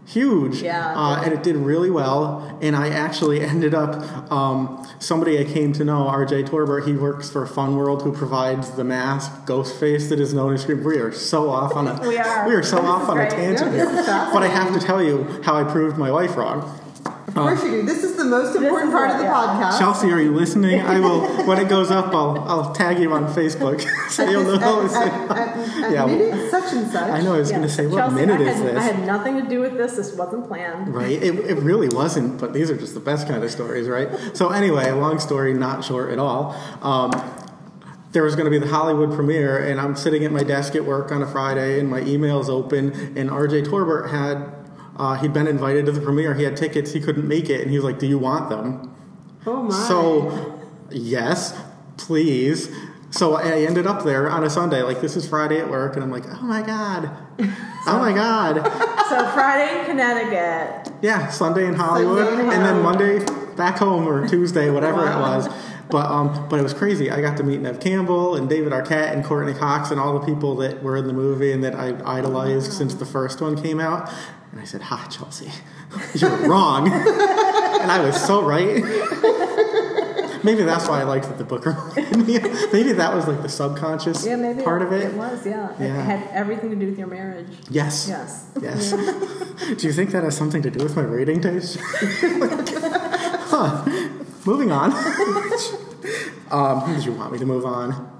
[0.06, 0.94] Huge, Yeah.
[0.96, 2.60] uh, and it did really well.
[2.62, 6.44] And I actually ended up um, somebody I came to know, R.J.
[6.44, 6.82] Torbert.
[6.86, 10.84] He works for Fun World, who provides the mask Ghostface that is known as Scream.
[10.84, 12.48] We are so off on a We are.
[12.48, 14.30] we are so This off on a tangent Yeah, here.
[14.34, 16.82] But I have to tell you how I proved my wife wrong.
[17.28, 17.82] Of course you do.
[17.84, 19.34] This is the most important is part of the yeah.
[19.34, 19.80] podcast.
[19.80, 20.80] Chelsea, are you listening?
[20.82, 21.26] I will.
[21.48, 24.80] When it goes up, I'll I'll tag you on Facebook so At you'll this- know.
[24.82, 27.10] at, it's- at, at, at Yeah, minute such and such.
[27.10, 27.34] I know.
[27.34, 27.58] I was Yeah.
[27.58, 28.78] going to say, what Chelsea, minute I is had, this?
[28.78, 29.94] I had nothing to do with this.
[29.96, 30.94] This wasn't planned.
[30.94, 31.12] Right?
[31.22, 34.10] It, it really wasn't, but these are just the best kind of stories, right?
[34.34, 36.56] So, anyway, long story, not short at all.
[36.82, 37.12] Um,
[38.12, 40.86] there was going to be the Hollywood premiere, and I'm sitting at my desk at
[40.86, 44.65] work on a Friday, and my email's open, and RJ Torbert had.
[44.96, 46.34] Uh, he'd been invited to the premiere.
[46.34, 46.94] He had tickets.
[46.94, 48.94] He couldn't make it, and he was like, "Do you want them?"
[49.46, 49.74] oh my.
[49.88, 51.60] So, yes,
[51.98, 52.70] please.
[53.12, 54.82] So I ended up there on a Sunday.
[54.82, 58.56] Like this is Friday at work, and I'm like, "Oh my god, oh my god."
[59.10, 60.94] So Friday in Connecticut.
[61.02, 65.18] Yeah, Sunday in Hollywood, Sunday in and then Monday back home or Tuesday, whatever Wow.
[65.18, 65.48] it was.
[65.90, 67.12] But um, but it was crazy.
[67.12, 70.26] I got to meet Neve Campbell and David Arquette and Courteney Cox and all the
[70.26, 73.80] people that were in the movie and that I idolized since the first one came
[73.80, 74.10] out.
[74.56, 75.52] And I said, Ha, Chelsea,
[76.16, 78.82] you're wrong," and I was so right.
[80.46, 82.40] Maybe that's why I liked that the book reminded me.
[82.72, 85.02] Maybe that was like the subconscious Yeah, maybe part of it.
[85.02, 85.74] It was, yeah.
[85.78, 86.00] yeah.
[86.00, 87.48] It had everything to do with your marriage.
[87.70, 88.08] Yes.
[88.08, 88.46] Yes.
[88.62, 88.92] Yes.
[89.76, 91.78] do you think that has something to do with my rating taste?
[91.82, 93.84] huh.
[94.46, 94.92] Moving on.
[96.52, 98.15] um, did you want me to move on?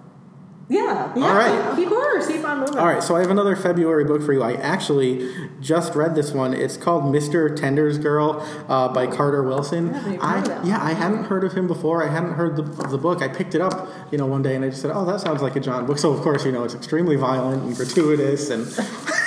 [0.68, 1.14] Yeah.
[1.16, 1.24] yeah.
[1.24, 1.76] All right.
[1.76, 2.78] Keep on, keep on moving.
[2.78, 4.42] All right, so I have another February book for you.
[4.42, 6.54] I actually just read this one.
[6.54, 7.56] It's called Mr.
[7.56, 9.94] Tender's Girl uh, by Carter Wilson.
[9.94, 10.84] I I, heard of that yeah.
[10.84, 12.04] I hadn't heard of him before.
[12.04, 13.22] I hadn't heard the, the book.
[13.22, 15.42] I picked it up, you know, one day, and I just said, "Oh, that sounds
[15.42, 18.66] like a John book." So of course, you know, it's extremely violent and gratuitous, and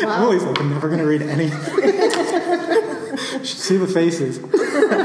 [0.00, 1.50] I'm always like, I'm never going to read any.
[3.44, 4.38] Should see the faces.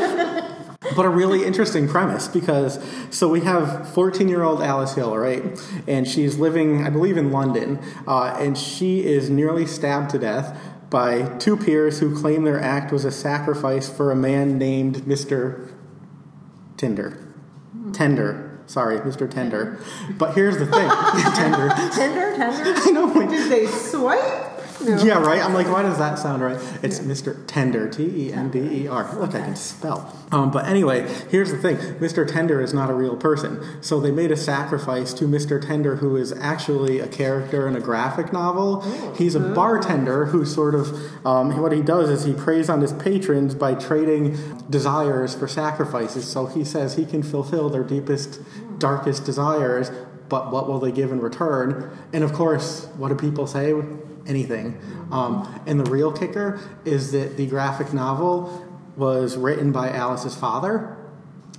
[1.00, 2.78] but a really interesting premise because
[3.10, 5.42] so we have 14 year old Alice Hill, right?
[5.88, 10.62] And she's living, I believe, in London, uh, and she is nearly stabbed to death
[10.90, 15.72] by two peers who claim their act was a sacrifice for a man named Mr.
[16.76, 17.34] Tinder.
[17.94, 18.60] Tender.
[18.66, 19.32] Sorry, Mr.
[19.32, 19.80] Tender.
[20.18, 20.90] But here's the thing
[21.34, 21.70] Tender.
[21.94, 22.74] Tender, tender.
[22.76, 23.30] I know.
[23.30, 24.49] Did they swipe?
[24.82, 25.04] No.
[25.04, 25.44] yeah, right.
[25.44, 26.58] I'm like, why does that sound right?
[26.82, 27.44] It's Mr.
[27.48, 29.14] Tender, T E N D E R.
[29.16, 30.16] Look, I can spell.
[30.32, 32.26] Um, but anyway, here's the thing: Mr.
[32.26, 33.62] Tender is not a real person.
[33.82, 35.66] So they made a sacrifice to Mr.
[35.66, 38.82] Tender, who is actually a character in a graphic novel.
[39.16, 42.94] He's a bartender who sort of um, what he does is he preys on his
[42.94, 44.38] patrons by trading
[44.70, 46.28] desires for sacrifices.
[46.28, 48.40] So he says he can fulfill their deepest,
[48.80, 49.92] darkest desires.
[50.30, 51.90] But what will they give in return?
[52.14, 53.74] And of course, what do people say?
[54.30, 54.80] Anything.
[55.12, 58.66] Um, and the real kicker is that the graphic novel
[58.96, 60.96] was written by Alice's father.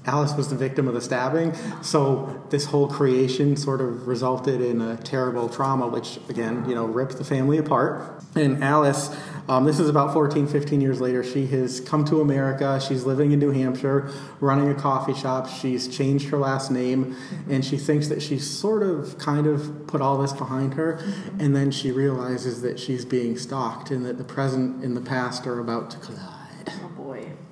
[0.06, 4.80] Alice was the victim of the stabbing, so this whole creation sort of resulted in
[4.80, 8.22] a terrible trauma, which again, you know, ripped the family apart.
[8.34, 9.14] And Alice,
[9.46, 12.80] um, this is about 14, 15 years later, she has come to America.
[12.80, 14.10] She's living in New Hampshire,
[14.40, 15.48] running a coffee shop.
[15.48, 17.14] She's changed her last name,
[17.50, 20.98] and she thinks that she's sort of kind of put all this behind her.
[21.38, 25.46] And then she realizes that she's being stalked and that the present and the past
[25.46, 26.39] are about to collide.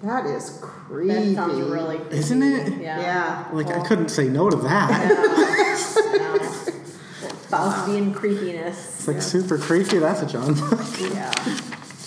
[0.01, 0.09] Boy.
[0.09, 1.35] That is creepy.
[1.35, 2.17] That sounds really creepy.
[2.17, 2.81] Isn't it?
[2.81, 3.01] Yeah.
[3.01, 3.49] Yeah.
[3.53, 4.91] Like, I couldn't say no to that.
[4.91, 6.39] Yeah.
[7.49, 8.99] Faustian creepiness.
[8.99, 9.99] It's like super creepy.
[9.99, 10.81] That's a John book.
[11.01, 11.33] Yeah.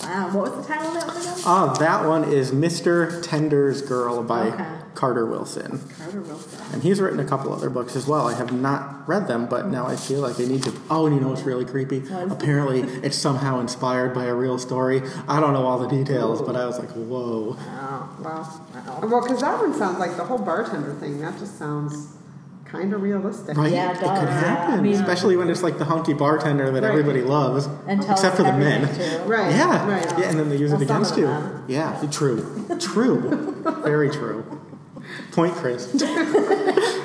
[0.02, 0.30] Wow.
[0.32, 1.34] What was the title of that one again?
[1.46, 3.22] Oh, that one is Mr.
[3.22, 4.66] Tender's Girl by Okay.
[4.94, 5.80] Carter Wilson.
[5.98, 6.60] Carter Wilson.
[6.72, 8.26] And he's written a couple other books as well.
[8.26, 10.72] I have not read them, but now I feel like I need to.
[10.90, 12.02] Oh, and you know what's really creepy?
[12.12, 15.02] Apparently, it's somehow inspired by a real story.
[15.28, 17.56] I don't know all the details, but I was like, whoa.
[17.58, 19.00] Oh, well, wow.
[19.08, 21.20] Well, because that one sounds like the whole bartender thing.
[21.20, 22.08] That just sounds
[22.72, 23.56] kind of realistic.
[23.56, 23.70] Right?
[23.72, 24.28] Yeah, it could does.
[24.28, 26.90] happen, I mean- especially when it's like the hunky bartender that Right.
[26.90, 28.88] everybody loves, And except for the men.
[28.94, 29.18] too.
[29.26, 29.50] Right.
[29.54, 30.14] Yeah, Right.
[30.18, 31.26] yeah, and then they use Well, it against you.
[31.26, 31.64] them.
[31.68, 32.44] Yeah, true,
[32.80, 33.54] true,
[33.84, 34.42] very true.
[35.32, 35.88] Point, Chris.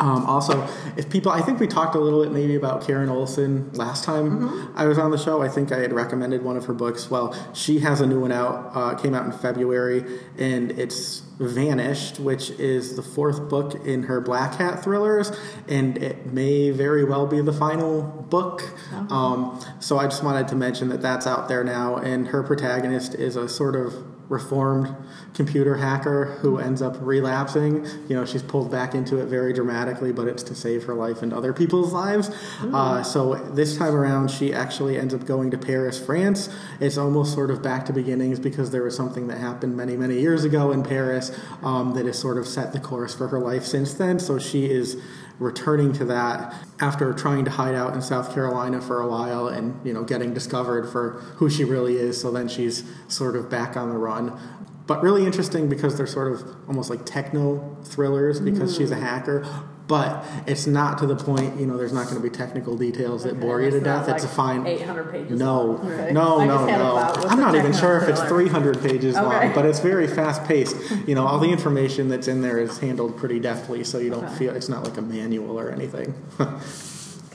[0.00, 3.70] um, also, if people, I think we talked a little bit maybe about Karen Olson
[3.74, 5.42] last time I was on the show.
[5.42, 7.10] I think I had recommended one of her books.
[7.10, 8.70] Well, she has a new one out.
[8.74, 10.04] Uh, came out in February,
[10.38, 15.32] and it's Vanished, which is the fourth book in her Black Hat thrillers,
[15.68, 18.62] and it may very well be the final book.
[19.10, 23.14] Um, so I just wanted to mention that that's out there now, and her protagonist
[23.14, 23.94] is a sort of
[24.30, 24.94] reformed
[25.34, 27.84] computer hacker who ends up relapsing.
[28.08, 31.20] You know, she's pulled back into it very dramatically, but it's to save her life
[31.22, 32.30] and other people's lives.
[32.72, 36.48] Uh, so this time around, she actually ends up going to Paris, France.
[36.78, 40.20] It's almost sort of back to beginnings because there was something that happened many, many
[40.20, 43.64] years ago in Paris um, that has sort of set the course for her life
[43.64, 44.20] since then.
[44.20, 44.96] So she is
[45.40, 49.84] returning to that after trying to hide out in South Carolina for a while and
[49.84, 52.20] you know getting discovered for who she really is.
[52.20, 54.38] So then she's sort of back on the run.
[54.86, 59.02] But really interesting because they're sort of almost like techno thrillers because she's a mm.
[59.02, 59.46] hacker
[59.90, 63.24] but it's not to the point you know there's not going to be technical details
[63.24, 65.38] that bore you to death it's a fine 800 pages.
[65.38, 65.78] no.
[65.78, 66.12] Okay.
[66.12, 67.28] no, no, just had a no.
[67.28, 69.24] I'm not even sure if it's 300 pages Okay.
[69.46, 70.76] long, but it's very fast paced.
[71.06, 71.54] You know, all the mm-hmm.
[71.54, 74.34] information that's in there is handled pretty deftly, so you don't Okay.
[74.36, 76.14] feel it's not like a manual or anything.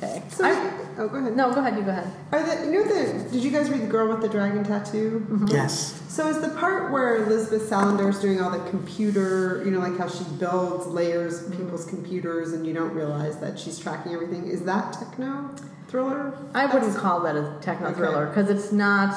[0.06, 0.24] Okay.
[0.30, 1.36] So, I- oh, go ahead.
[1.36, 1.78] no, go ahead.
[1.78, 2.12] You go ahead.
[2.32, 3.30] Are the, you know the?
[3.30, 5.26] Did you guys read the girl with the dragon tattoo?
[5.30, 5.48] Mm-hmm.
[5.48, 6.02] yes.
[6.08, 9.98] So is the part where Elizabeth Salander is doing all the computer, you know, like
[9.98, 14.48] how she builds layers of people's computers, and you don't realize that she's tracking everything.
[14.48, 15.54] Is that techno
[15.88, 16.38] thriller?
[16.54, 17.98] I wouldn't call that a techno Okay.
[17.98, 19.14] thriller because it's not.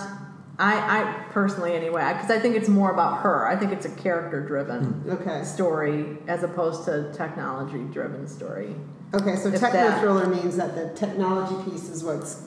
[0.61, 3.47] I, I personally, anyway, because I think it's more about her.
[3.47, 5.21] I think it's a character-driven mm.
[5.21, 5.45] Okay.
[5.45, 8.75] story as opposed to technology-driven story.
[9.15, 9.37] Okay.
[9.37, 12.43] So If techno that- thriller means that the technology piece is what's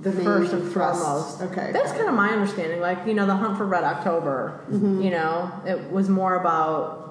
[0.00, 1.02] the main First and thrust.
[1.02, 1.42] foremost.
[1.42, 1.70] Okay.
[1.72, 2.80] That's kind of my understanding.
[2.80, 5.02] Like, you know, the hunt for Red October, Mm-hmm.
[5.02, 7.02] you know, it was more about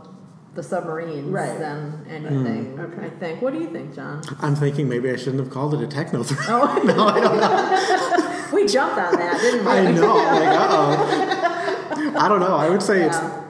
[0.55, 1.57] the submarines Right.
[1.57, 2.77] than anything.
[2.77, 2.93] Mm.
[2.93, 3.05] Okay.
[3.07, 3.41] I think.
[3.41, 4.21] What do you think, John?
[4.41, 6.43] I'm thinking maybe I shouldn't have called it a techno thriller.
[6.63, 8.49] Oh, no, I don't know.
[8.53, 9.71] we jumped on that, didn't we?
[9.71, 10.15] I know.
[10.15, 12.13] Like, uh oh.
[12.19, 12.55] I don't know.
[12.55, 13.42] I would say Yeah.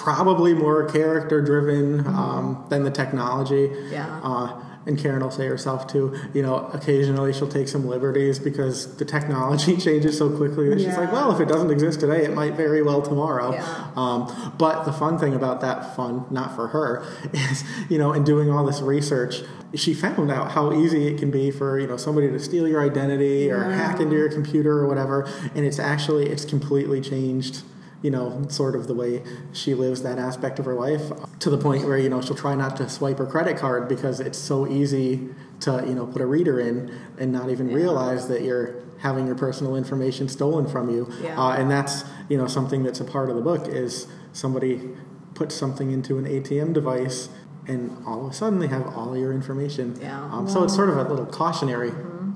[0.00, 3.70] Probably more character driven um, than the technology.
[3.90, 4.20] Yeah.
[4.22, 8.96] Uh, and Karen will say herself too, you know, occasionally she'll take some liberties because
[8.96, 12.32] the technology changes so quickly that she's like, well, if it doesn't exist today, it
[12.32, 13.52] might very well tomorrow.
[13.52, 13.90] Yeah.
[13.94, 18.24] Um, but the fun thing about that, fun, not for her, is, you know, in
[18.24, 19.42] doing all this research,
[19.74, 22.82] she found out how easy it can be for, you know, somebody to steal your
[22.82, 25.30] identity or hack into your computer or whatever.
[25.54, 27.62] And it's actually, it's completely changed
[28.02, 31.58] you know, sort of the way she lives that aspect of her life to the
[31.58, 34.66] point where, you know, she'll try not to swipe her credit card because it's so
[34.66, 35.28] easy
[35.60, 39.36] to, you know, put a reader in and not even realize that you're having your
[39.36, 41.10] personal information stolen from you.
[41.22, 41.38] Yeah.
[41.38, 44.90] Uh, and that's, you know, something that's a part of the book is somebody
[45.34, 47.28] puts something into an ATM device
[47.66, 49.98] and all of a sudden they have all your information.
[50.00, 50.22] Yeah.
[50.24, 51.92] Um, so it's sort of a little cautionary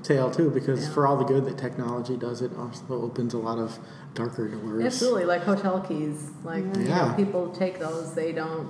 [0.07, 0.93] tale too, because Yeah.
[0.93, 3.79] for all the good that technology does, it also opens a lot of
[4.13, 4.85] darker doors.
[4.85, 6.29] Absolutely, like hotel keys.
[6.43, 7.13] Like you know, Yeah.
[7.13, 8.13] people take those.
[8.13, 8.67] They don't.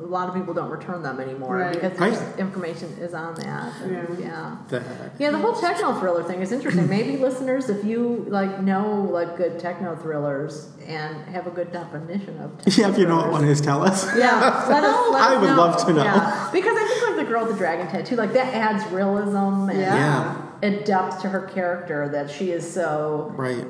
[0.00, 1.72] A lot of people don't return them anymore Right.
[1.72, 2.16] because Right.
[2.38, 3.72] information is on that.
[3.82, 4.26] And, Yeah.
[4.28, 4.50] yeah.
[4.68, 4.82] The-
[5.18, 6.88] Yeah, the whole techno thriller thing is interesting.
[6.96, 12.38] Maybe listeners, if you like know like good techno thrillers and have a good definition
[12.40, 14.06] of techno yeah, if you know what one is, tell us.
[14.16, 15.56] yeah, let us, let I us would know.
[15.56, 16.04] love to know.
[16.04, 16.48] Yeah.
[16.52, 19.80] Because I think like the girl with the dragon tattoo, like that adds realism and,
[19.80, 20.34] Yeah.
[20.62, 23.66] And depth to her character that she is so Right.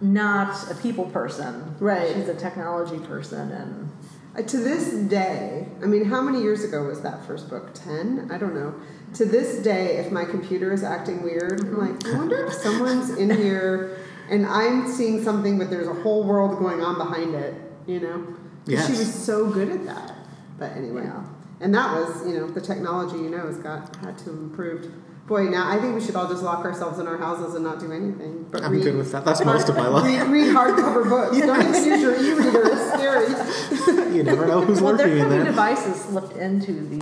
[0.00, 1.74] not a people person.
[1.80, 2.14] Right.
[2.14, 3.88] She's a technology person and
[4.36, 7.70] Uh, to this day, I mean, how many years ago was that first book?
[7.74, 8.28] 10?
[8.30, 8.74] I don't know.
[9.14, 13.10] To this day, if my computer is acting weird, I'm like, I wonder if someone's
[13.16, 13.96] in here
[14.30, 17.54] and I'm seeing something, but there's a whole world going on behind it,
[17.86, 18.22] you know?
[18.68, 20.12] 'Cause She was so good at that.
[20.58, 21.04] But anyway.
[21.04, 21.22] Yeah.
[21.60, 24.92] And that was, you know, the technology, you know, has got had to improve.
[25.28, 27.78] Boy, now I think we should all just lock ourselves in our houses and not
[27.78, 28.46] do anything.
[28.50, 29.26] But I'm read, good with that.
[29.26, 30.04] That's most of my life.
[30.04, 31.38] Read, read hardcover books.
[31.38, 32.62] Don't even use your e-reader.
[32.72, 34.08] It's scary.
[34.16, 35.52] You never know who's well, they're lurking in putting there.
[35.52, 36.98] devices slipped into the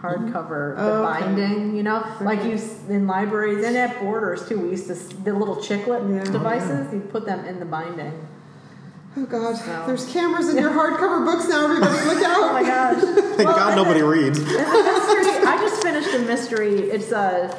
[0.00, 1.20] hardcover, the Oh, okay.
[1.20, 1.76] binding.
[1.76, 4.58] You know, like you in libraries and at Borders too.
[4.58, 6.30] We used to the little chiclet Yeah.
[6.32, 6.92] devices.
[6.92, 8.26] You put them in the binding.
[9.14, 11.64] Oh God, So- there's cameras in your hardcover books now.
[11.64, 12.40] Everybody, look out!
[12.40, 13.02] Oh my gosh!
[13.36, 14.38] Thank Well, God nobody then- reads.
[14.40, 14.56] mystery.
[15.46, 16.74] I just finished a mystery.
[16.90, 17.54] It's uh,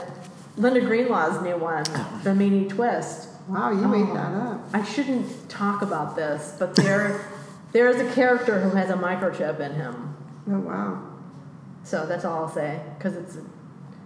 [0.57, 1.83] Linda Greenlaw's new one,
[2.23, 3.29] The Meanie Twist.
[3.47, 4.61] Wow, you made that up.
[4.73, 7.23] I shouldn't talk about this, but there,
[7.73, 10.15] there is a character who has a microchip in him.
[10.49, 11.03] Oh wow.
[11.83, 13.43] So that's all I'll say, because it's a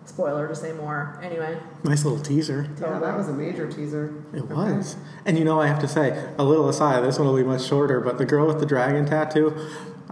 [0.07, 1.19] spoiler to say more.
[1.21, 2.69] Anyway, Nice little teaser.
[2.81, 4.23] Oh, yeah, that was a major teaser.
[4.33, 4.95] It was.
[5.25, 7.65] And you know, I have to say, a little aside, this one will be much
[7.65, 9.55] shorter, but the girl with the dragon tattoo,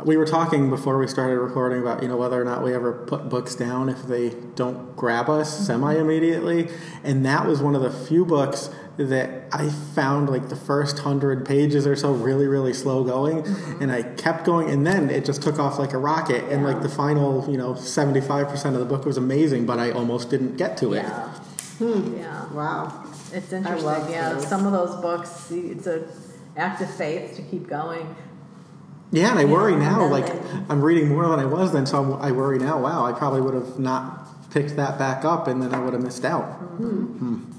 [0.04, 2.92] we were talking before we started recording about, you know, whether or not we ever
[2.92, 5.64] put books down if they don't grab us mm-hmm.
[5.64, 6.70] semi immediately.
[7.04, 11.46] And that was one of the few books that I found like the first hundred
[11.46, 13.44] pages or so really, really slow going.
[13.44, 13.82] Mm-hmm.
[13.84, 16.44] And I kept going, and then it just took off like a rocket.
[16.46, 20.30] And like the final, you know, 75% of the book was amazing, but I almost
[20.30, 21.04] didn't get to it.
[21.04, 21.30] yeah,
[21.80, 22.16] hmm.
[22.18, 23.04] yeah, Wow.
[23.34, 24.12] it's interesting.
[24.12, 24.48] Yeah, those.
[24.48, 26.08] some of those books, it's a
[26.56, 28.16] act of faith to keep going.
[29.12, 30.08] Yeah, and I Yeah, worry now.
[30.08, 32.80] Like they- I'm reading more than I was then, so I'm, I worry now.
[32.82, 36.02] Wow, I probably would have not picked that back up, and then I would have
[36.02, 36.46] missed out.
[36.78, 37.04] Hmm.
[37.06, 37.52] hmm.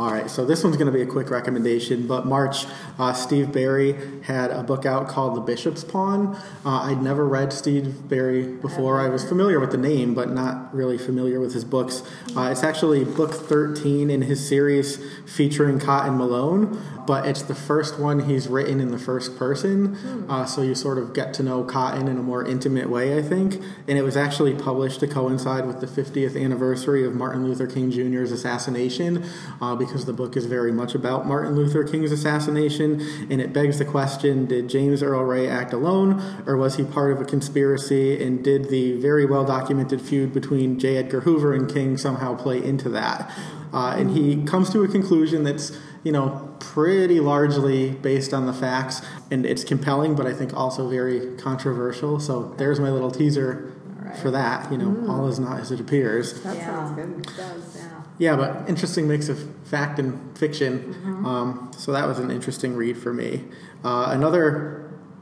[0.00, 2.06] All right, so this one's going to be a quick recommendation.
[2.06, 2.64] But March,
[2.98, 6.36] uh, Steve Berry had a book out called The Bishop's Pawn.
[6.64, 8.98] Uh, I'd never read Steve Berry before.
[8.98, 12.02] I was familiar with the name, but not really familiar with his books.
[12.34, 17.98] Uh, it's actually book 13 in his series featuring Cotton Malone, but it's the first
[17.98, 19.96] one he's written in the first person.
[20.28, 23.22] Uh, so you sort of get to know Cotton in a more intimate way, I
[23.22, 23.54] think.
[23.88, 27.90] And it was actually published to coincide with the 50th anniversary of Martin Luther King
[27.90, 29.24] Jr.'s assassination,
[29.60, 33.00] uh, because the book is very much about Martin Luther King's assassination.
[33.30, 37.12] And it begs the question did James Earl Ray act alone, or was he part
[37.12, 38.22] of a conspiracy?
[38.22, 40.96] And did the very well documented feud between J.
[40.96, 43.30] Edgar Hoover and King somehow play into that?
[43.72, 48.52] Uh, and he comes to a conclusion that's, you know, pretty largely based on the
[48.52, 52.20] facts, and it's compelling, but I think also very controversial.
[52.20, 53.72] So there's my little teaser
[54.20, 54.70] for that.
[54.72, 56.42] You know, all is not as it appears.
[56.42, 57.18] That yeah, sounds good.
[57.18, 58.02] It does, yeah.
[58.18, 60.94] Yeah, but interesting mix of fact and fiction.
[61.24, 63.44] Um, so that was an interesting read for me.
[63.82, 64.79] Uh, another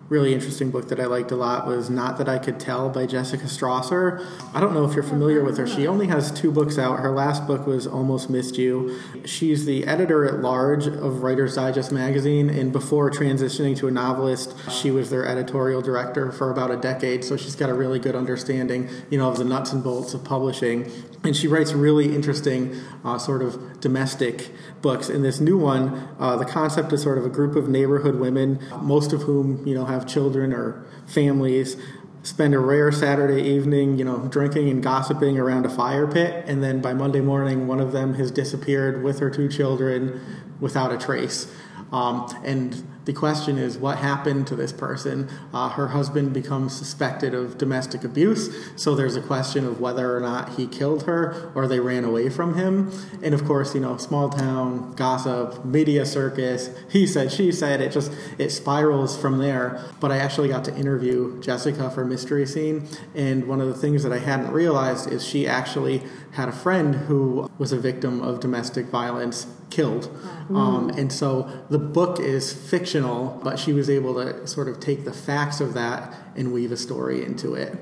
[0.09, 3.05] really interesting book that I liked a lot was Not That I Could Tell by
[3.05, 4.27] Jessica Strawser.
[4.55, 5.67] I don't know if you're familiar with her.
[5.67, 7.01] She only has two books out.
[7.01, 8.99] Her last book was Almost Missed You.
[9.27, 14.55] She's the editor at large of Writer's Digest magazine, and before transitioning to a novelist,
[14.71, 17.23] she was their editorial director for about a decade.
[17.23, 20.25] So she's got a really good understanding, you know, of the nuts and bolts of
[20.25, 20.91] publishing.
[21.25, 24.51] And she writes really interesting, uh, sort of domestic
[24.81, 25.09] books.
[25.09, 28.61] In this new one, uh, the concept is sort of a group of neighborhood women,
[28.81, 31.77] most of whom, you know, have children or families,
[32.23, 36.63] spend a rare Saturday evening, you know, drinking and gossiping around a fire pit, and
[36.63, 40.21] then by Monday morning, one of them has disappeared with her two children
[40.61, 41.53] without a trace.
[41.93, 45.31] Um, and the question is what happened to this person.
[45.55, 50.21] Uh, her husband becomes suspected of domestic abuse, so there's a question of whether or
[50.21, 52.93] not he killed her or they ran away from him.
[53.23, 57.93] And of course, you know, small town gossip, media circus, he said, she said, it
[57.93, 59.83] just it spirals from there.
[60.01, 64.03] But I actually got to interview Jessica for Mystery Scene, and one of the things
[64.03, 66.03] that I hadn't realized is she actually
[66.33, 70.15] had a friend who was a victim of domestic violence killed.
[70.51, 72.55] Um, and so the book is
[73.03, 76.73] fictional, but she was able to sort of take the facts of that and weave
[76.73, 77.77] a story into it.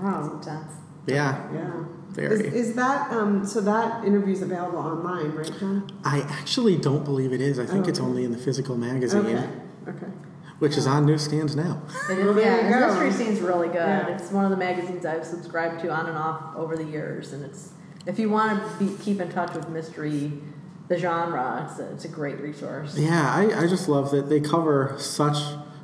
[0.00, 0.72] Wow, intense.
[1.06, 1.84] Yeah, Yeah.
[2.10, 2.46] very.
[2.48, 3.60] Is, is that um, so?
[3.60, 5.90] That interview's available online, right, John?
[6.04, 7.58] I actually don't believe it is.
[7.58, 8.08] I think Oh, it's okay.
[8.08, 9.48] only in the physical magazine, Okay.
[9.88, 10.06] Okay.
[10.58, 11.82] which is on newsstands now.
[12.10, 12.86] It Well, yeah, you.
[12.86, 13.76] Mystery Scene's really good.
[13.76, 14.08] Yeah.
[14.08, 17.44] It's one of the magazines I've subscribed to on and off over the years, and
[17.44, 17.70] it's
[18.06, 20.32] if you want to be, keep in touch with mystery,
[20.90, 22.98] the genre, it's a, it's a great resource.
[22.98, 25.36] Yeah, I, I just love that they cover such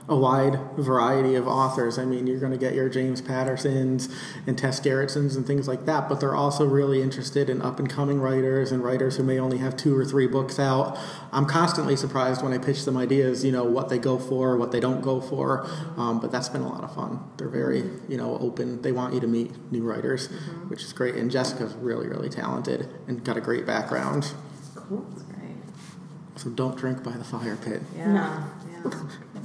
[0.09, 1.97] a wide variety of authors.
[1.97, 4.09] I mean, you're going to get your James Pattersons
[4.49, 7.89] and Tess Gerritsons and things like that, but they're also really interested in up and
[7.89, 10.99] coming writers and writers who may only have two or three books out.
[11.31, 14.73] I'm constantly surprised when I pitch them ideas, you know, what they go for, what
[14.73, 17.23] they don't go for, um, but that's been a lot of fun.
[17.37, 18.83] They're very, you know, open.
[18.83, 20.27] They want you to meet new writers,
[20.67, 21.15] which is great.
[21.15, 24.35] And Jessica's really, really talented and got a great background.
[24.89, 25.07] Cool.
[25.13, 25.57] It's great.
[26.37, 27.83] So don't drink by the fire pit.
[27.97, 28.13] Yeah.
[28.13, 28.45] No.
[28.85, 28.93] yeah.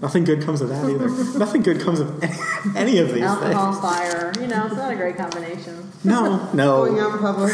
[0.01, 1.09] Nothing good comes of that either.
[1.39, 2.35] Nothing good comes of any,
[2.75, 3.81] any of these Alcohol, things.
[3.81, 4.33] fire.
[4.39, 5.91] You know, it's not a great combination.
[6.03, 6.85] No, no.
[6.85, 7.07] Going no.
[7.07, 7.53] out in public.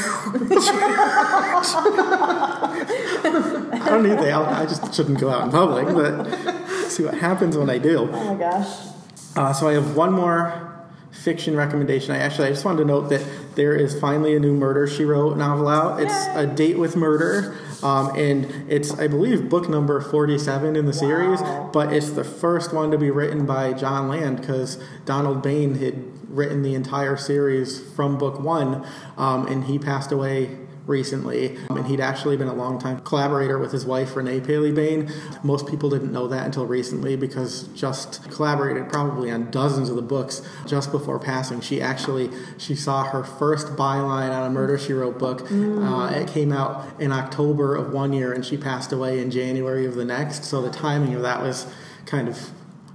[3.80, 4.62] I don't need the alcohol.
[4.64, 8.10] I just shouldn't go out in public, but see what happens when I do.
[8.12, 8.88] Oh my gosh.
[9.36, 10.64] Uh, so I have one more
[11.12, 12.14] fiction recommendation.
[12.16, 13.26] I actually I just wanted to note that
[13.56, 16.00] there is finally a new Murder She Wrote novel out.
[16.02, 16.44] It's Yay.
[16.44, 21.42] a date with murder, um, and it's I believe book number forty-seven in the series.
[21.72, 25.96] But it's the first one to be written by Jon Land because Donald Bain had
[26.30, 28.86] written the entire series from book one,
[29.18, 30.58] um, and he passed away
[30.88, 31.58] recently.
[31.70, 35.12] Um, and he'd actually been a longtime collaborator with his wife, Renee Paley Bain.
[35.44, 40.02] Most people didn't know that until recently because just collaborated probably on dozens of the
[40.02, 41.62] books just before passing.
[41.62, 45.42] She actually she saw her first byline on a Murder She Wrote book.
[45.52, 49.86] Uh, it came out in October of one year, and she passed away in January
[49.86, 50.44] of the next.
[50.46, 51.68] So the timing of that was
[52.06, 52.50] kind of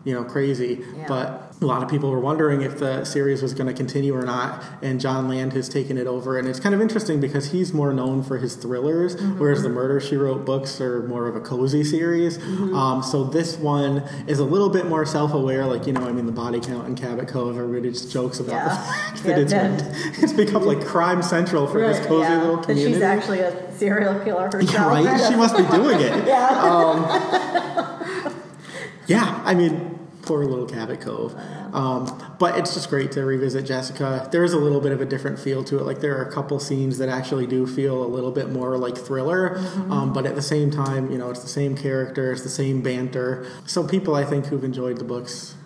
[0.04, 1.04] you know crazy, Yeah.
[1.08, 1.51] but.
[1.62, 4.62] A lot of people were wondering if the series was going to continue or not,
[4.82, 6.38] and Jon Land has taken it over.
[6.38, 9.38] And it's kind of interesting because he's more known for his thrillers, mm-hmm.
[9.38, 12.38] whereas the Murder She Wrote books are more of a cozy series.
[12.38, 12.74] Mm-hmm.
[12.74, 15.64] Um, so this one is a little bit more self-aware.
[15.66, 18.48] Like you know, I mean, the body count in Cabot Cove, everybody just jokes about
[18.48, 18.76] the Yeah.
[18.82, 22.38] fact Yeah, that it's, that- it's become like crime central for this cozy yeah.
[22.40, 22.94] little That community.
[22.94, 24.72] she's actually a serial killer herself.
[24.72, 25.28] Yeah, right?
[25.30, 26.26] She must be doing it.
[26.26, 26.48] yeah.
[26.48, 28.32] Um,
[29.06, 29.91] yeah, I mean,
[30.22, 31.34] poor little Cabot Cove.
[31.72, 34.28] Um, but it's just great to revisit Jessica.
[34.30, 35.82] There's a little bit of a different feel to it.
[35.82, 38.96] Like there are a couple scenes that actually do feel a little bit more like
[38.96, 39.58] thriller,
[39.90, 43.46] um, but at the same time, you know, it's the same characters, the same banter.
[43.66, 45.56] So people, I think, who've enjoyed the books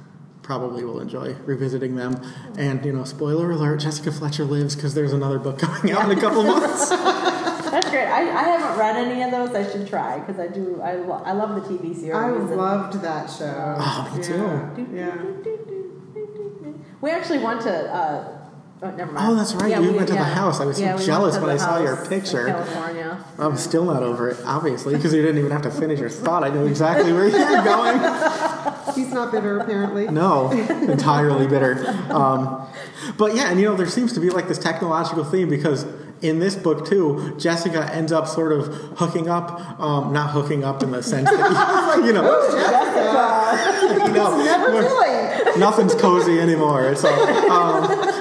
[0.46, 2.22] probably will enjoy revisiting them.
[2.56, 6.16] And you know, spoiler alert: Jessica Fletcher lives because there's another book coming out in
[6.16, 6.90] a couple months.
[7.96, 8.28] That's great.
[8.28, 9.54] I, I haven't read any of those.
[9.54, 10.80] I should try because I do.
[10.82, 12.14] I, lo- I love the TV series.
[12.14, 13.76] I and- loved that show.
[13.78, 14.94] Oh, me too.
[14.94, 15.14] Yeah.
[15.14, 16.72] yeah.
[17.00, 17.72] We actually went to.
[17.94, 18.38] Uh,
[18.82, 19.26] oh, never mind.
[19.32, 19.70] Oh, that's right.
[19.70, 20.34] Yeah, You we- went to the yeah.
[20.34, 20.60] house.
[20.60, 22.46] I was so Yeah, we went jealous to when the I saw your house picture.
[22.46, 23.24] California.
[23.38, 26.42] I'm still not over it, obviously, because you didn't even have to finish your thought.
[26.44, 27.98] I knew exactly where you were going.
[28.94, 30.08] He's not bitter, apparently.
[30.08, 31.86] No, entirely bitter.
[32.10, 32.66] Um,
[33.18, 35.84] but yeah, and you know, there seems to be like this technological theme because
[36.28, 38.66] in this book too, Jessica ends up sort of
[38.98, 42.22] hooking up, um, not hooking up in the sense that you know,
[44.06, 46.94] you know, nothing's cozy anymore.
[46.96, 47.08] So,
[47.50, 48.15] um,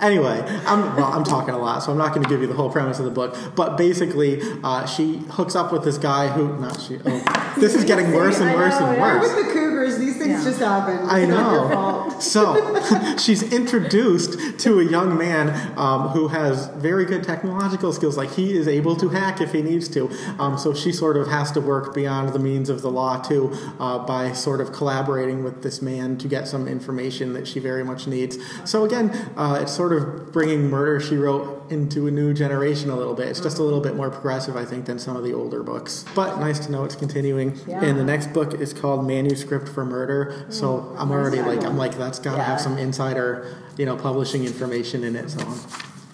[0.00, 2.54] anyway, I'm well, I'm talking a lot, so I'm not going to give you the
[2.54, 3.36] whole premise of the book.
[3.54, 6.98] But basically, uh, she hooks up with this guy who not she.
[7.04, 9.02] Oh, this is getting worse and worse know, and yeah.
[9.20, 9.34] worse.
[9.34, 10.44] With the Cougars, these things Yeah.
[10.44, 10.98] just happen.
[11.08, 11.74] I It's not your know.
[11.74, 12.22] fault.
[12.22, 18.16] So she's introduced to a young man um, who has very good technological skills.
[18.16, 20.10] Like he is able to hack if he needs to.
[20.38, 23.52] Um, so she sort of has to work beyond the means of the law too
[23.78, 27.84] uh, by sort of collaborating with this man to get some information that she very
[27.84, 28.38] much needs.
[28.64, 32.96] So again, uh, it's sort of bringing Murder She Wrote into a new generation a
[32.96, 33.28] little bit.
[33.28, 36.04] It's just a little bit more progressive, I think, than some of the older books.
[36.14, 37.58] But nice to know it's continuing.
[37.66, 37.84] Yeah.
[37.84, 40.46] And the next book is called Manuscript for Murder.
[40.48, 40.52] Mm.
[40.52, 44.44] So I'm already like, I'm like, that's got to have some insider, you know, publishing
[44.44, 45.30] information in it.
[45.30, 45.60] So I'm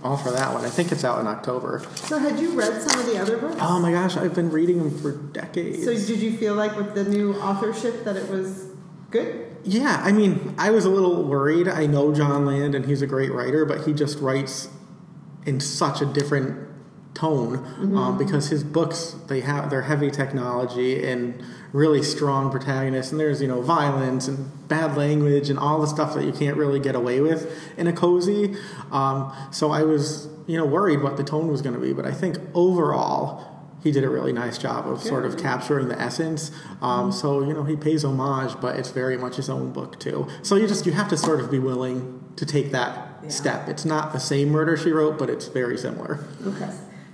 [0.04, 0.64] all for that one.
[0.64, 1.82] I think it's out in October.
[1.94, 3.56] So had you read some of the other books?
[3.60, 5.84] Oh my gosh, I've been reading them for decades.
[5.84, 8.68] So did you feel like with the new authorship that it was
[9.10, 9.45] good?
[9.66, 11.66] Yeah, I mean, I was a little worried.
[11.66, 14.68] I know Jon Land and he's a great writer, but he just writes
[15.44, 16.66] in such a different
[17.14, 17.56] tone
[17.96, 21.42] um, because his books they have they're heavy technology and
[21.72, 23.10] really strong protagonists.
[23.10, 26.56] And there's you know violence and bad language and all the stuff that you can't
[26.56, 28.54] really get away with in a cozy.
[28.92, 31.92] Um, so i was you know worried what the tone was going to be.
[31.92, 33.55] But i think overall
[33.86, 36.50] he did a really nice job of sort of capturing the essence
[36.82, 40.26] um, so you know he pays homage but it's very much his own book too
[40.42, 41.98] so you just you have to sort of be willing
[42.36, 43.28] to take that Yeah.
[43.30, 46.12] step it's not the same murder she wrote but it's very similar
[46.46, 46.70] Okay.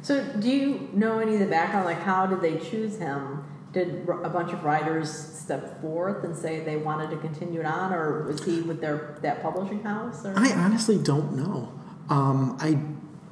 [0.08, 1.84] So, do you know any of the background?
[1.84, 3.44] Like, how did they choose him?
[3.72, 5.08] Did a bunch of writers
[5.42, 9.16] step forth and say they wanted to continue it on, or was he with their
[9.22, 10.26] that publishing house?
[10.26, 10.34] Or?
[10.36, 11.72] I honestly don't know.
[12.08, 12.70] Um, I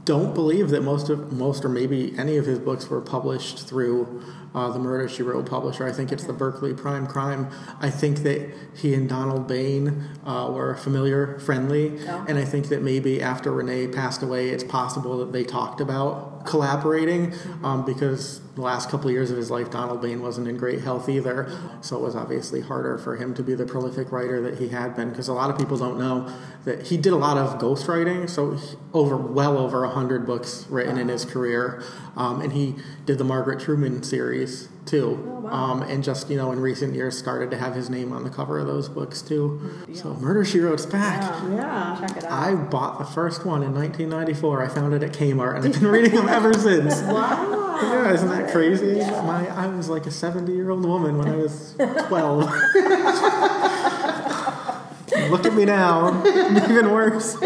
[0.04, 4.22] don't believe that most of most or maybe any of his books were published through
[4.54, 5.86] uh, the Murder She Wrote publisher.
[5.86, 7.48] I think it's the Berkley Prime Crime.
[7.80, 12.24] I think that he and Donald Bain uh, were familiar, friendly, Oh.
[12.28, 16.44] and I think that maybe after Renee passed away, it's possible that they talked about
[16.46, 20.56] collaborating um, because the last couple of years of his life, Donald Bain wasn't in
[20.56, 21.50] great health either.
[21.82, 24.96] So it was obviously harder for him to be the prolific writer that he had
[24.96, 26.32] been because a lot of people don't know
[26.64, 28.28] that he did a lot of ghostwriting.
[28.28, 28.58] So
[28.94, 31.82] over well over a hundred books written in his career,
[32.16, 32.74] um, and he
[33.10, 35.18] did the Margaret Truman series too.
[35.26, 35.50] Oh, wow.
[35.50, 38.30] um, and just you know in recent years started to have his name on the
[38.30, 39.60] cover of those books too.
[39.86, 40.14] Good So.
[40.14, 41.20] Murder She Wrote's back.
[41.22, 41.54] Yeah.
[41.56, 41.96] Yeah.
[42.06, 42.30] Check it out.
[42.32, 44.62] I bought the first one in 1994.
[44.62, 47.02] I found it at Kmart, and I've been reading them ever since.
[47.10, 47.56] Wow.
[47.82, 48.96] Yeah, isn't that crazy?
[49.00, 52.42] My, I was like a 70 year old woman when I was 12.
[55.30, 56.22] Look at me now,
[56.68, 57.36] even worse.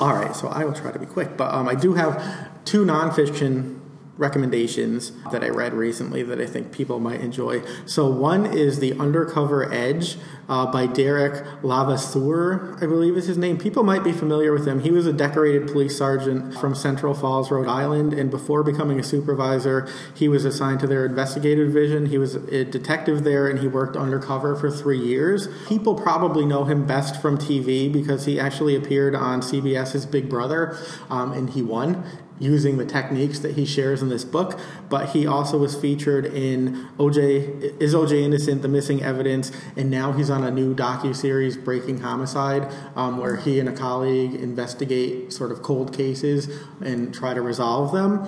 [0.00, 2.84] All right, so I will try to be quick, but um, I do have two
[2.84, 3.78] nonfiction
[4.18, 7.62] recommendations that I read recently that I think people might enjoy.
[7.86, 13.58] So one is The Undercover Edge uh, by Derrick Levasseur, I believe is his name.
[13.58, 14.80] People might be familiar with him.
[14.80, 19.04] He was a decorated police sergeant from Central Falls, Rhode Island, and before becoming a
[19.04, 22.06] supervisor, he was assigned to their investigative division.
[22.06, 25.48] He was a detective there, and he worked undercover for three years.
[25.68, 30.76] People probably know him best from TV because he actually appeared on CBS's Big Brother,
[31.08, 32.04] um, and he won
[32.38, 34.58] using the techniques that he shares in this book.
[34.88, 40.12] But he also was featured in OJ is OJ Innocent: The Missing Evidence, and now
[40.12, 45.32] he's on a new docu series, Breaking Homicide, um, where he and a colleague investigate
[45.32, 46.48] sort of cold cases
[46.80, 48.26] and try to resolve them.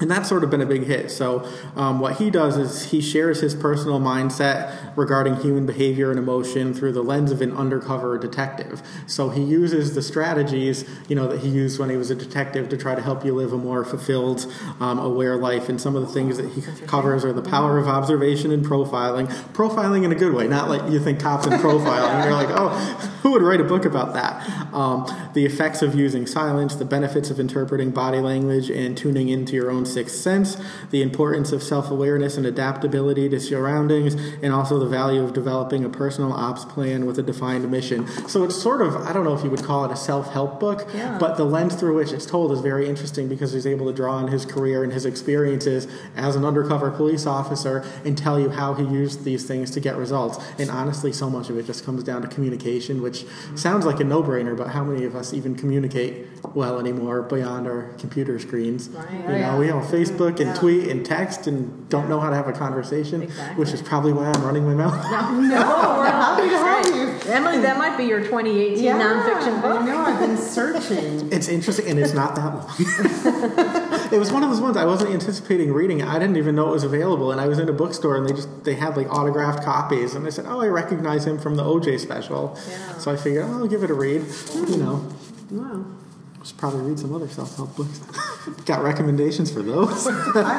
[0.00, 1.10] And that's sort of been a big hit.
[1.10, 6.18] So um, what he does is he shares his personal mindset regarding human behavior and
[6.18, 8.82] emotion through the lens of an undercover detective.
[9.06, 12.68] So he uses the strategies, you know, that he used when he was a detective
[12.68, 15.68] to try to help you live a more fulfilled, um, aware life.
[15.68, 19.26] And some of the things that he covers are the power of observation and profiling.
[19.52, 22.24] Profiling in a good way, not like you think cops and profiling.
[22.24, 24.34] You're like, oh, who would write a book about that?
[24.74, 29.54] Um, the effects of using silence, the benefits of interpreting body language and tuning into
[29.54, 30.58] your own sixth sense,
[30.90, 35.84] the importance of self awareness and adaptability to surroundings, and also the value of developing
[35.86, 38.06] a personal ops plan with a defined mission.
[38.28, 40.60] So it's sort of, I don't know if you would call it a self help
[40.60, 41.16] book, Yeah.
[41.18, 44.16] but the lens through which it's told is very interesting because he's able to draw
[44.16, 48.74] on his career and his experiences as an undercover police officer and tell you how
[48.74, 50.38] he used these things to get results.
[50.58, 53.13] And honestly, so much of it just comes down to communication, which
[53.54, 57.66] sounds like a no brainer, but how many of us even communicate well anymore beyond
[57.66, 58.88] our computer screens?
[58.88, 59.10] Right.
[59.12, 60.54] You oh, know, we have Facebook and Yeah.
[60.54, 63.56] tweet and text and don't know how to have a conversation, Exactly.
[63.64, 64.94] which is probably why I'm running my mouth.
[65.54, 67.32] No, we're happy to have you.
[67.32, 69.82] Emily, that might be your 2018 Yeah, nonfiction I book.
[69.86, 69.98] know.
[69.98, 71.14] I've been searching.
[71.34, 72.68] It's interesting, and it's not that long.
[74.12, 76.00] it was one of those ones I wasn't anticipating reading.
[76.00, 76.06] it.
[76.06, 78.32] I didn't even know it was available, and I was in a bookstore, and they
[78.32, 81.62] just they had like autographed copies, and I said, "Oh, I recognize him from the
[81.64, 82.98] OJ special." Yeah.
[83.04, 84.22] So I figured, oh, I'll give it a read.
[84.54, 85.06] You know,
[85.50, 85.84] Wow.
[86.42, 87.98] should probably read some other self help books.
[88.64, 90.06] Got recommendations for those?
[90.08, 90.10] I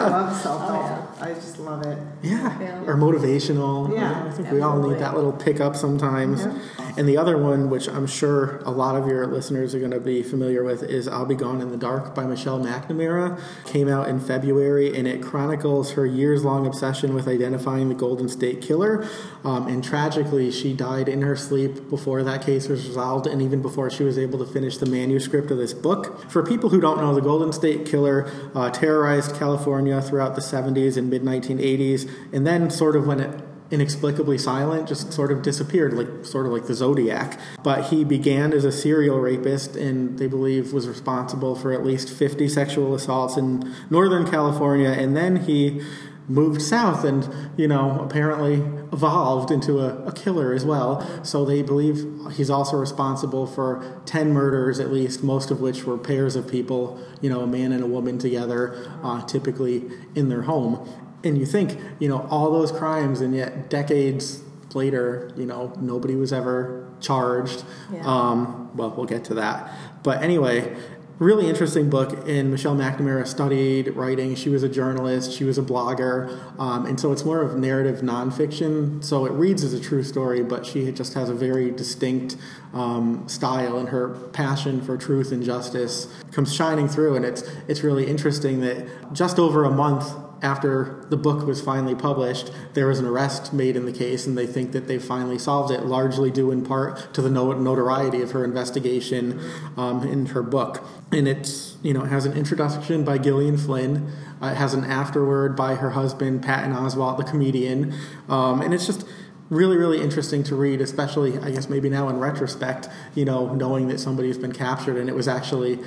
[0.07, 0.79] love self help.
[0.79, 1.97] Oh, I just love it.
[2.21, 2.59] Yeah.
[2.61, 2.83] Yeah.
[2.85, 3.91] Or motivational.
[3.91, 6.41] Yeah, You know, I think we all need that little pickup sometimes.
[6.45, 6.84] Yeah.
[6.97, 9.99] And the other one, which I'm sure a lot of your listeners are going to
[9.99, 13.39] be familiar with, is I'll Be Gone in the Dark by Michelle McNamara.
[13.65, 18.29] Came out in February, and it chronicles her years long obsession with identifying the Golden
[18.29, 19.07] State Killer.
[19.43, 23.61] Um, and tragically, she died in her sleep before that case was resolved, and even
[23.61, 26.29] before she was able to finish the manuscript of this book.
[26.29, 30.95] For people who don't know, the Golden State Killer uh, terrorized California throughout the 70s
[30.95, 35.93] and mid 1980s, and then, sort of when it inexplicably silent, just sort of disappeared,
[35.93, 37.39] like sort of like the Zodiac.
[37.63, 42.09] But he began as a serial rapist, and they believe was responsible for at least
[42.09, 44.89] 50 sexual assaults in Northern California.
[44.89, 45.81] And then he
[46.27, 48.55] moved south and you know apparently
[48.91, 52.03] evolved into a, a, killer as well so they believe
[52.33, 56.99] he's also responsible for 10 murders at least most of which were pairs of people
[57.21, 59.83] you know a man and a woman together uh, typically
[60.15, 60.89] in their home
[61.25, 64.41] and you think you know all those crimes and yet decades
[64.73, 68.01] later you know nobody was ever charged yeah.
[68.05, 69.71] um, well we'll get to that
[70.03, 70.75] but anyway
[71.19, 72.27] really interesting book.
[72.27, 74.35] And Michelle McNamara studied writing.
[74.35, 75.31] She was a journalist.
[75.31, 79.03] She was a blogger, um, and so it's more of narrative nonfiction.
[79.03, 82.37] So it reads as a true story, but she just has a very distinct
[82.73, 87.15] um, style, and her passion for truth and justice comes shining through.
[87.15, 91.95] And it's it's really interesting that just over a month after the book was finally
[91.95, 95.39] published, there was an arrest made in the case, and they think that they finally
[95.39, 99.39] solved it, largely due in part to the notoriety of her investigation
[99.77, 100.83] um, in her book.
[101.11, 104.11] And it's you know it has an introduction by Gillian Flynn,
[104.41, 107.93] uh, it has an afterword by her husband Patton Oswalt, the comedian,
[108.27, 109.05] um, and it's just
[109.49, 113.87] really really interesting to read especially i guess maybe now in retrospect you know knowing
[113.87, 115.77] that somebody's been captured and it was actually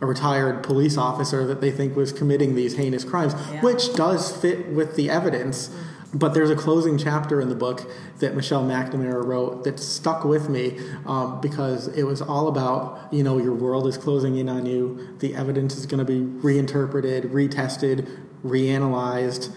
[0.00, 3.62] a retired police officer that they think was committing these heinous crimes, yeah.
[3.62, 5.74] which does fit with the evidence.
[6.14, 7.90] But there's a closing chapter in the book
[8.20, 13.22] that Michelle McNamara wrote that stuck with me um, because it was all about, you
[13.22, 15.16] know, your world is closing in on you.
[15.18, 18.08] The evidence is going to be reinterpreted, retested,
[18.44, 19.54] reanalyzed,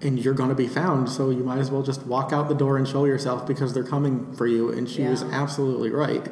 [0.00, 1.10] and you're going to be found.
[1.10, 3.84] So you might as well just walk out the door and show yourself because they're
[3.84, 4.70] coming for you.
[4.70, 5.10] And she yeah.
[5.10, 6.26] was absolutely right.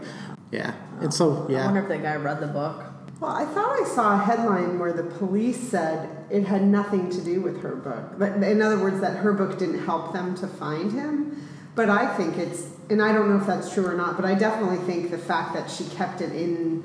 [0.53, 0.75] Yeah.
[1.01, 1.63] And so, yeah.
[1.63, 2.83] I wonder if that guy read the book.
[3.21, 7.21] Well, I thought I saw a headline where the police said it had nothing to
[7.23, 8.19] do with her book.
[8.19, 11.49] But In other words, that her book didn't help them to find him.
[11.75, 14.35] But I think it's, and I don't know if that's true or not, but I
[14.35, 16.83] definitely think the fact that she kept it in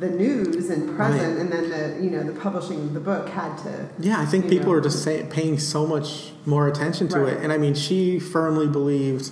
[0.00, 1.40] the news and present, right.
[1.40, 3.88] and then the you know the publishing of the book had to.
[3.98, 7.34] Yeah, I think people know, are just say, paying so much more attention to right.
[7.34, 9.30] it, and I mean, she firmly believed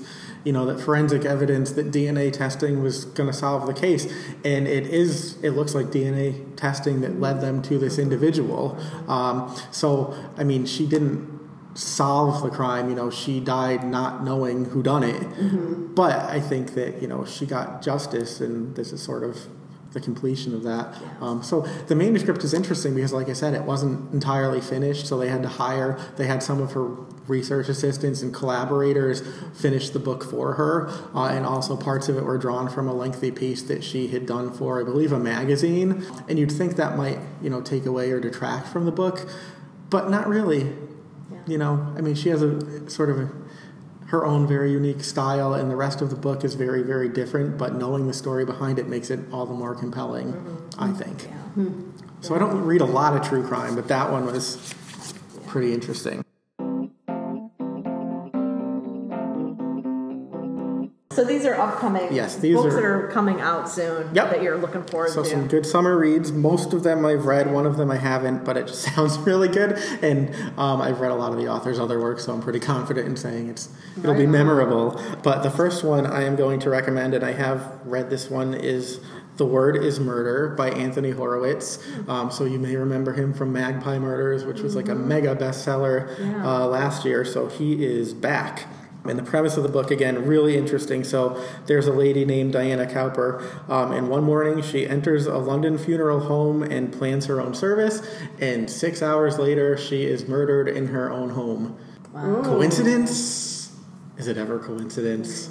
[0.49, 4.11] you know that forensic evidence that DNA testing was going to solve the case,
[4.47, 5.37] and it is.
[5.45, 8.79] It looks like DNA testing that led them to this individual.
[9.09, 11.39] Um, so I mean, she didn't
[11.75, 12.89] solve the crime.
[12.89, 15.21] You know, she died not knowing who done it.
[15.21, 15.93] Mm-hmm.
[15.93, 19.49] But I think that you know she got justice, and this is sort of
[19.93, 20.95] the completion of that.
[21.21, 25.19] Um, so the manuscript is interesting because, like I said, it wasn't entirely finished, so
[25.19, 25.99] they had to hire.
[26.17, 26.85] They had some of her
[27.27, 29.23] research assistants and collaborators
[29.55, 32.95] finish the book for her, uh, and also parts of it were drawn from a
[32.95, 36.05] lengthy piece that she had done for, I believe, a magazine.
[36.29, 39.29] And you'd think that might, you know, take away or detract from the book,
[39.91, 40.65] but not really.
[41.31, 41.39] Yeah.
[41.47, 43.31] You know, I mean, she has a sort of a
[44.09, 47.59] her own very unique style, and the rest of the book is very, very different.
[47.59, 50.83] But knowing the story behind it makes it all the more compelling, mm-hmm.
[50.83, 51.25] I think.
[51.25, 51.31] Yeah.
[51.31, 51.91] Hmm.
[52.21, 54.75] So I don't read a lot of true crime, but that one was
[55.47, 56.25] pretty interesting.
[61.19, 64.31] So these are upcoming yes, these books are, that are coming out soon yep.
[64.31, 65.29] that you're looking forward so to.
[65.29, 66.31] So some good summer reads.
[66.31, 67.53] Most of them I've read.
[67.53, 69.73] One of them I haven't, but it just sounds really good.
[70.01, 73.09] And um, I've read a lot of the author's other work, so I'm pretty confident
[73.09, 75.03] in saying it's it'll right be memorable.
[75.25, 78.55] But the first one I am going to recommend, and I have read this one,
[78.55, 79.01] is
[79.39, 81.85] the Word is Murder by Anthony Horowitz.
[82.07, 85.09] Um, so you may remember him from Magpie Murders, which was like a mm-hmm.
[85.09, 86.47] mega bestseller yeah.
[86.47, 87.25] uh, last year.
[87.25, 88.69] So he is back.
[89.09, 91.05] And the premise of the book, again, really interesting.
[91.05, 95.79] So there's a lady named Diana Cowper, um, and one morning she enters a London
[95.79, 98.07] funeral home and plans her own service,
[98.41, 101.79] and six hours later she is murdered in her own home.
[102.13, 102.43] Wow.
[102.43, 103.77] Coincidence?
[104.17, 105.49] Is it ever coincidence?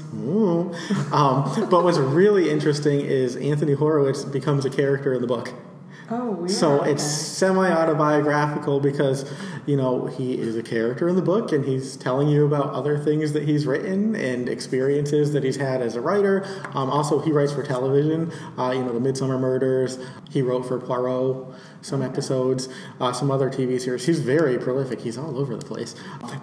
[1.11, 5.53] Um, but what's really interesting is Anthony Horowitz becomes a character in the book.
[6.09, 6.47] Oh, yeah.
[6.47, 9.29] So it's semi autobiographical because,
[9.67, 12.97] you know, he is a character in the book and he's telling you about other
[12.97, 16.47] things that he's written and experiences that he's had as a writer.
[16.73, 19.99] Um, also, he writes for television, uh, you know, The Midsomer Murders.
[20.29, 22.69] He wrote for Poirot some episodes,
[22.99, 24.05] uh, some other TV series.
[24.05, 25.01] He's very prolific.
[25.01, 25.95] He's all over the place.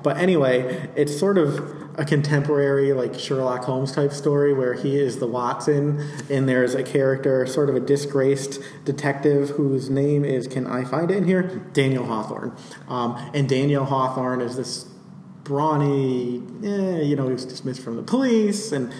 [0.02, 5.18] But anyway, it's sort of a contemporary, like Sherlock Holmes type story where he is
[5.18, 10.66] the Watson, and there's a character, sort of a disgraced detective whose name is, can
[10.66, 11.42] I find it in here?
[11.72, 12.56] Daniel Hawthorne.
[12.88, 14.86] Um, and Daniel Hawthorne is this
[15.44, 18.92] brawny, eh, you know, he was dismissed from the police and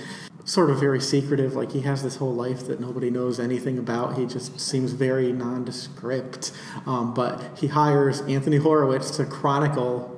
[0.45, 1.55] sort of very secretive.
[1.55, 4.18] Like he has this whole life that nobody knows anything about.
[4.18, 6.53] He just seems very nondescript.
[6.86, 10.11] Um, but he hires Anthony Horowitz to chronicle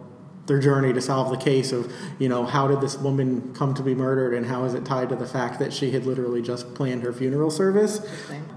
[0.47, 3.83] their journey to solve the case of you know how did this woman come to
[3.83, 6.72] be murdered and how is it tied to the fact that she had literally just
[6.74, 8.01] planned her funeral service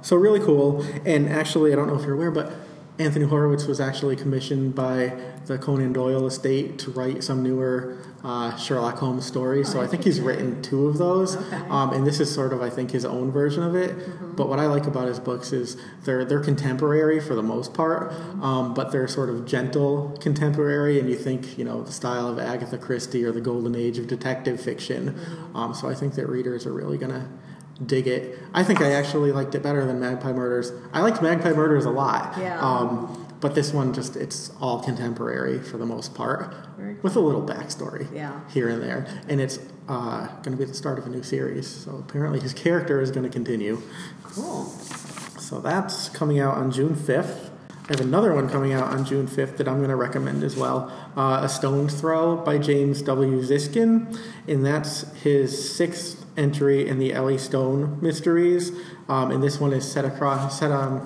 [0.01, 2.53] so really cool and actually i don't know if you're aware but
[2.99, 8.55] anthony horowitz was actually commissioned by the conan doyle estate to write some newer uh,
[8.57, 9.71] sherlock holmes stories.
[9.71, 11.37] So i think he's written two of those.
[11.37, 11.55] Okay.
[11.69, 13.95] um, and this is sort of i think his own version of it.
[14.35, 18.11] But what i like about his books is they're they're contemporary for the most part
[18.41, 22.37] um, but they're sort of gentle contemporary and you think you know the style of
[22.37, 25.17] agatha christie or the golden age of detective fiction.
[25.55, 27.29] Um, so i think that readers are really gonna
[27.85, 31.53] dig it i think i actually liked it better than magpie murders i liked magpie
[31.53, 32.59] murders a lot Yeah.
[32.59, 37.19] um, but this one just it's all contemporary for the most part Very with a
[37.21, 38.41] little backstory Yeah.
[38.49, 41.67] here and there and it's uh, going to be the start of a new series
[41.67, 43.81] so apparently his character is going to continue
[44.23, 44.65] Cool.
[44.65, 47.49] so that's coming out on June 5th.
[47.89, 50.55] I have another one coming out on June 5th that I'm going to recommend as
[50.55, 53.41] well uh, A Stone's Throw by James W.
[53.41, 54.15] Ziskin.
[54.47, 58.71] And that's his sixth entry in the Ellie Stone mysteries.
[59.07, 61.03] Um, and this one is set across, set on,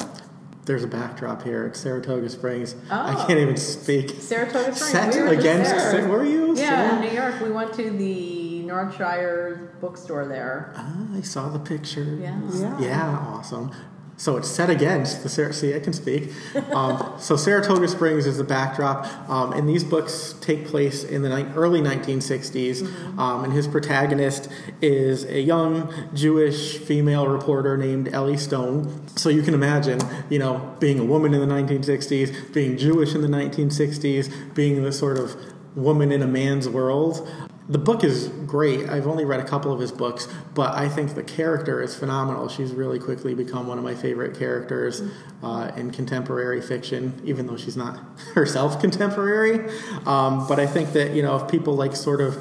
[0.66, 1.66] there's a backdrop here.
[1.66, 2.76] It's Saratoga Springs.
[2.90, 3.26] I Oh.
[3.28, 4.16] can't even speak.
[4.22, 4.92] Saratoga Springs.
[4.92, 6.08] Set we against, there.
[6.08, 6.56] were you?
[6.56, 7.42] Yeah, in New York.
[7.42, 10.72] We went to the Northshire bookstore there.
[10.78, 12.04] Ah, I saw the picture.
[12.04, 12.40] Yeah.
[12.54, 12.80] Yeah.
[12.80, 13.72] Yeah, awesome.
[14.16, 16.32] So it's set against the Sar- see I can speak.
[16.72, 21.30] Um, so Saratoga Springs is the backdrop, um, and these books take place in the
[21.30, 22.84] ni- early 1960s.
[23.18, 24.50] Um, and his protagonist
[24.82, 29.08] is a young Jewish female reporter named Ellie Stone.
[29.16, 30.00] So you can imagine,
[30.30, 34.92] you know, being a woman in the 1960s, being Jewish in the 1960s, being the
[34.92, 35.36] sort of
[35.76, 37.28] woman in a man's world.
[37.70, 38.90] The book is great.
[38.90, 42.50] I've only read a couple of his books, but I think the character is phenomenal.
[42.50, 45.02] She's really quickly become one of my favorite characters
[45.42, 48.00] uh, in contemporary fiction, even though she's not
[48.36, 49.72] herself contemporary.
[50.06, 52.38] Um, but I think that, you know, if people like sort of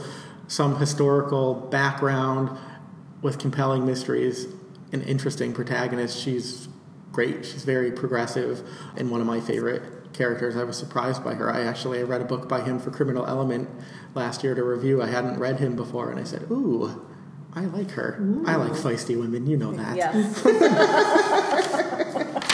[0.49, 2.59] some historical background
[3.23, 4.49] with compelling mysteries
[4.91, 6.69] and interesting protagonists, she's
[7.13, 7.47] great.
[7.47, 10.55] She's very progressive and one of my favorite characters.
[10.57, 11.53] I was surprised by her.
[11.53, 13.69] I actually read a book by him for Criminal Element
[14.15, 15.03] last year to review.
[15.03, 17.05] I hadn't read him before, and I said, "Ooh,
[17.55, 18.19] I like her.
[18.47, 19.49] I like feisty women.
[19.49, 20.43] You know that." Yes.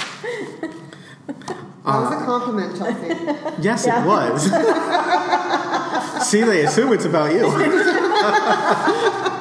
[1.84, 3.62] That was a uh, compliment, Chelsea.
[3.62, 4.02] Yes, Yeah.
[4.02, 4.42] it was.
[6.28, 7.48] See, they assume it's about you.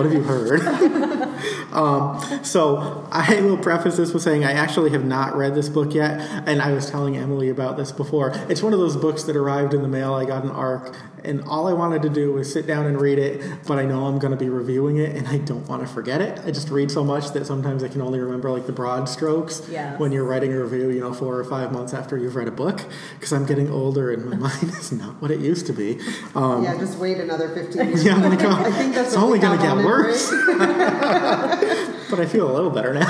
[0.00, 0.62] what have you heard?
[1.74, 5.92] um, so I will preface this with saying I actually have not read this book
[5.92, 8.32] yet, and I was telling Emily about this before.
[8.48, 10.14] It's one of those books that arrived in the mail.
[10.14, 13.18] I got an ARC, and all I wanted to do was sit down and read
[13.18, 15.88] it, but I know I'm going to be reviewing it, and I don't want to
[15.88, 16.40] forget it.
[16.44, 19.62] I just read so much that sometimes I can only remember like the broad strokes
[19.70, 19.98] Yes.
[19.98, 22.52] when you're writing a review, you know, four or five months after you've read a
[22.52, 22.80] book,
[23.14, 25.98] because I'm getting older and my mind is not what it used to be.
[26.34, 28.04] Um, yeah, just wait another 15 years.
[28.04, 28.50] yeah, I'm gonna go.
[28.50, 31.86] I think that's it's only going to get worse, right?
[32.10, 33.06] but I feel a little better now.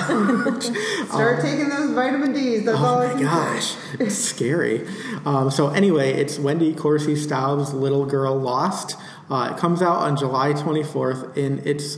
[0.60, 2.64] Start taking those vitamin D's.
[2.64, 4.86] That's all I Oh my can gosh, it's scary.
[5.24, 8.96] Um, so anyway, it's Wendy Corsi Staub's Little Girl Lost.
[9.30, 11.96] Uh, it comes out on July 24th, and it's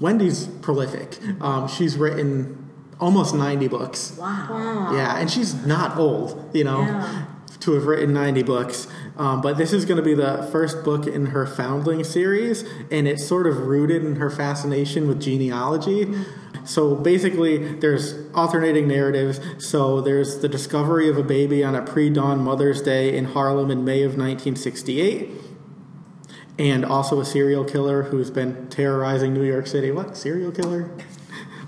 [0.00, 1.18] Wendy's prolific.
[1.40, 4.16] Um, she's written almost 90 books.
[4.18, 4.46] Wow.
[4.50, 4.94] Wow.
[4.94, 7.24] Yeah, and she's not old, you know, Yeah.
[7.60, 8.86] to have written 90 books.
[9.20, 13.06] Um, but this is going to be the first book in her Foundling series, and
[13.06, 16.10] it's sort of rooted in her fascination with genealogy.
[16.64, 19.38] So basically, there's alternating narratives.
[19.58, 23.70] So there's the discovery of a baby on a pre dawn Mother's Day in Harlem
[23.70, 25.28] in May of 1968.
[26.58, 29.90] And also a serial killer who's been terrorizing New York City.
[29.90, 30.16] What?
[30.16, 30.90] Serial killer?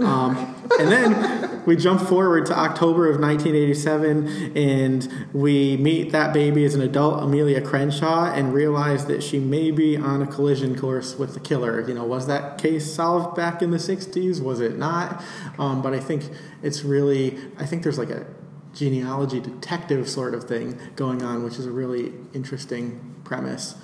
[0.01, 6.65] Um, and then we jump forward to October of 1987, and we meet that baby
[6.65, 11.17] as an adult, Amelia Crenshaw, and realize that she may be on a collision course
[11.17, 11.87] with the killer.
[11.87, 14.43] You know, was that case solved back in the 60s?
[14.43, 15.23] Was it not?
[15.59, 16.31] Um, but I think
[16.63, 18.27] it's really, I think there's like a
[18.75, 23.75] genealogy detective sort of thing going on, which is a really interesting premise.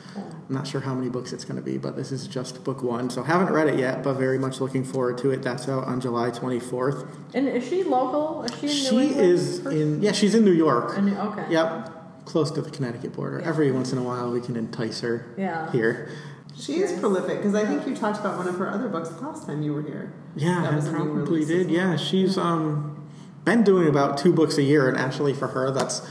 [0.48, 2.82] I'm not sure how many books it's going to be, but this is just book
[2.82, 3.10] one.
[3.10, 5.42] So haven't read it yet, but very much looking forward to it.
[5.42, 7.06] That's out on July 24th.
[7.34, 8.44] And is she local?
[8.44, 9.30] Is she in New She England?
[9.30, 10.96] is in, yeah, she's in New York.
[10.96, 11.44] In- okay.
[11.50, 13.40] Yep, close to the Connecticut border.
[13.40, 13.48] Yeah.
[13.48, 15.70] Every once in a while, we can entice her Yeah.
[15.72, 16.08] here.
[16.56, 19.46] She is prolific because I think you talked about one of her other books last
[19.46, 20.12] time you were here.
[20.34, 21.60] Yeah, That I was a probably did.
[21.60, 21.74] as well.
[21.74, 23.06] Yeah, she's um
[23.44, 26.02] been doing about two books a year, and actually for her that's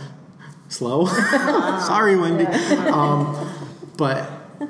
[0.70, 1.06] slow.
[1.86, 2.46] Sorry, Wendy.
[2.46, 3.36] Um,
[3.98, 4.30] but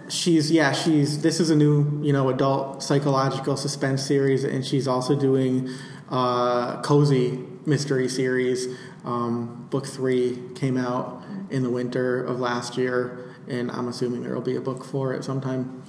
[0.10, 4.88] she's yeah she's this is a new you know adult psychological suspense series, and she's
[4.88, 5.70] also doing
[6.10, 8.68] uh, cozy mystery series
[9.08, 14.34] Um, book three came out in the winter of last year, and I'm assuming there
[14.36, 15.84] will be a book four at some time.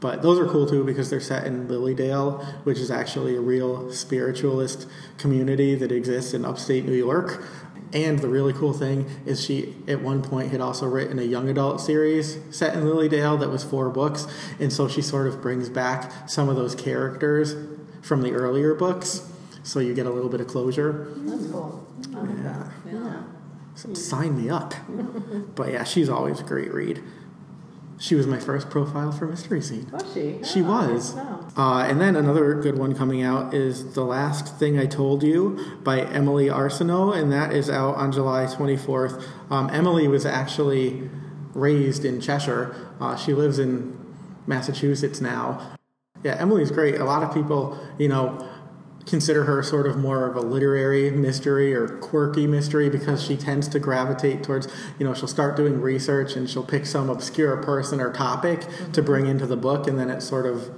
[0.00, 3.92] But those are cool too because they're set in Lilydale, which is actually a real
[3.92, 4.88] spiritualist
[5.18, 7.44] community that exists in upstate New York.
[7.92, 11.48] And the really cool thing is she, at one point, had also written a young
[11.48, 14.26] adult series set in Lilydale that was four books.
[14.58, 17.54] And so she sort of brings back some of those characters
[18.00, 19.28] from the earlier books.
[19.62, 21.12] So you get a little bit of closure.
[21.16, 21.86] That's cool.
[22.10, 22.70] Like Yeah.
[22.90, 23.22] Yeah.
[23.74, 24.74] So sign me up.
[25.54, 27.02] but yeah, she's always a great read.
[28.02, 29.88] She was my first profile for Mystery Scene.
[29.92, 30.40] Was she?
[30.42, 31.14] She Oh, was.
[31.56, 35.78] Uh, and then another good one coming out is The Last Thing I Told You
[35.84, 39.22] by Emily Arsenault, and that is out on July 24th.
[39.52, 41.08] Um, Emily was actually
[41.54, 42.74] raised in Cheshire.
[42.98, 43.96] Uh, she lives in
[44.48, 45.76] Massachusetts now.
[46.24, 46.96] Yeah, Emily's great.
[47.00, 48.36] A lot of people, you know,
[49.06, 53.68] consider her sort of more of a literary mystery or quirky mystery because she tends
[53.68, 58.00] to gravitate towards, you know, she'll start doing research and she'll pick some obscure person
[58.00, 60.70] or topic to bring into the book and then it sort of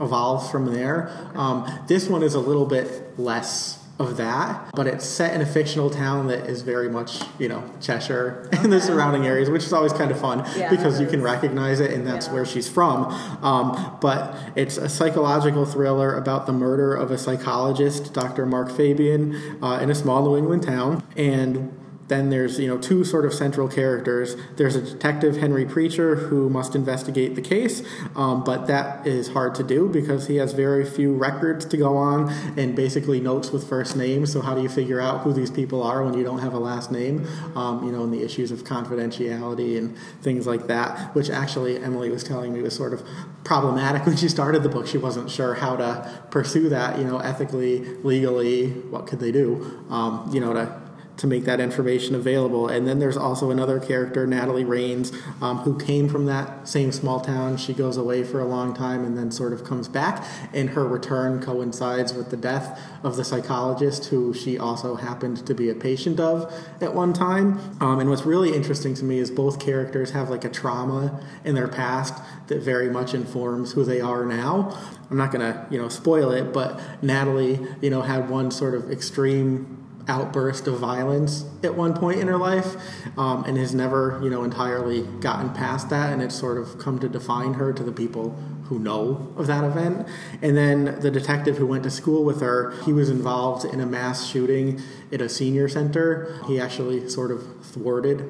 [0.00, 1.10] evolves from there.
[1.34, 5.46] Um, this one is a little bit less of that, but it's set in a
[5.46, 9.72] fictional town that is very much, you know, Cheshire and the surrounding areas, which is
[9.72, 12.32] always kind of fun Yeah, because you can recognize it and that's Yeah.
[12.34, 13.06] where she's from.
[13.42, 18.46] Um, but it's a psychological thriller about the murder of a psychologist, Dr.
[18.46, 21.02] Mark Fabian, uh, in a small New England town.
[21.16, 21.72] And
[22.12, 24.36] then there's you know two sort of central characters.
[24.56, 27.82] There's a detective Henry Preacher who must investigate the case,
[28.14, 31.96] um, but that is hard to do because he has very few records to go
[31.96, 34.30] on and basically notes with first names.
[34.30, 36.58] So how do you figure out who these people are when you don't have a
[36.58, 37.26] last name?
[37.56, 42.10] Um, you know, and the issues of confidentiality and things like that, which actually Emily
[42.10, 43.02] was telling me was sort of
[43.42, 44.86] problematic when she started the book.
[44.86, 48.68] She wasn't sure how to pursue that, you know, ethically, legally.
[48.68, 49.82] What could they do?
[49.88, 50.81] Um, you know, to
[51.22, 52.66] to make that information available.
[52.66, 57.20] And then there's also another character, Natalie Raines, um, who came from that same small
[57.20, 57.56] town.
[57.58, 60.24] She goes away for a long time and then sort of comes back.
[60.52, 65.54] And her return coincides with the death of the psychologist who she also happened to
[65.54, 67.60] be a patient of at one time.
[67.80, 71.54] Um, and what's really interesting to me is both characters have like a trauma in
[71.54, 74.76] their past that very much informs who they are now.
[75.08, 78.90] I'm not to, you know, spoil it, but Natalie, you know, had one sort of
[78.90, 82.76] extreme outburst of violence at one point in her life
[83.16, 86.98] um, and has never you know entirely gotten past that and it's sort of come
[86.98, 88.30] to define her to the people
[88.64, 90.06] who know of that event
[90.40, 93.86] and then the detective who went to school with her he was involved in a
[93.86, 94.80] mass shooting
[95.12, 98.28] at a senior center he actually sort of thwarted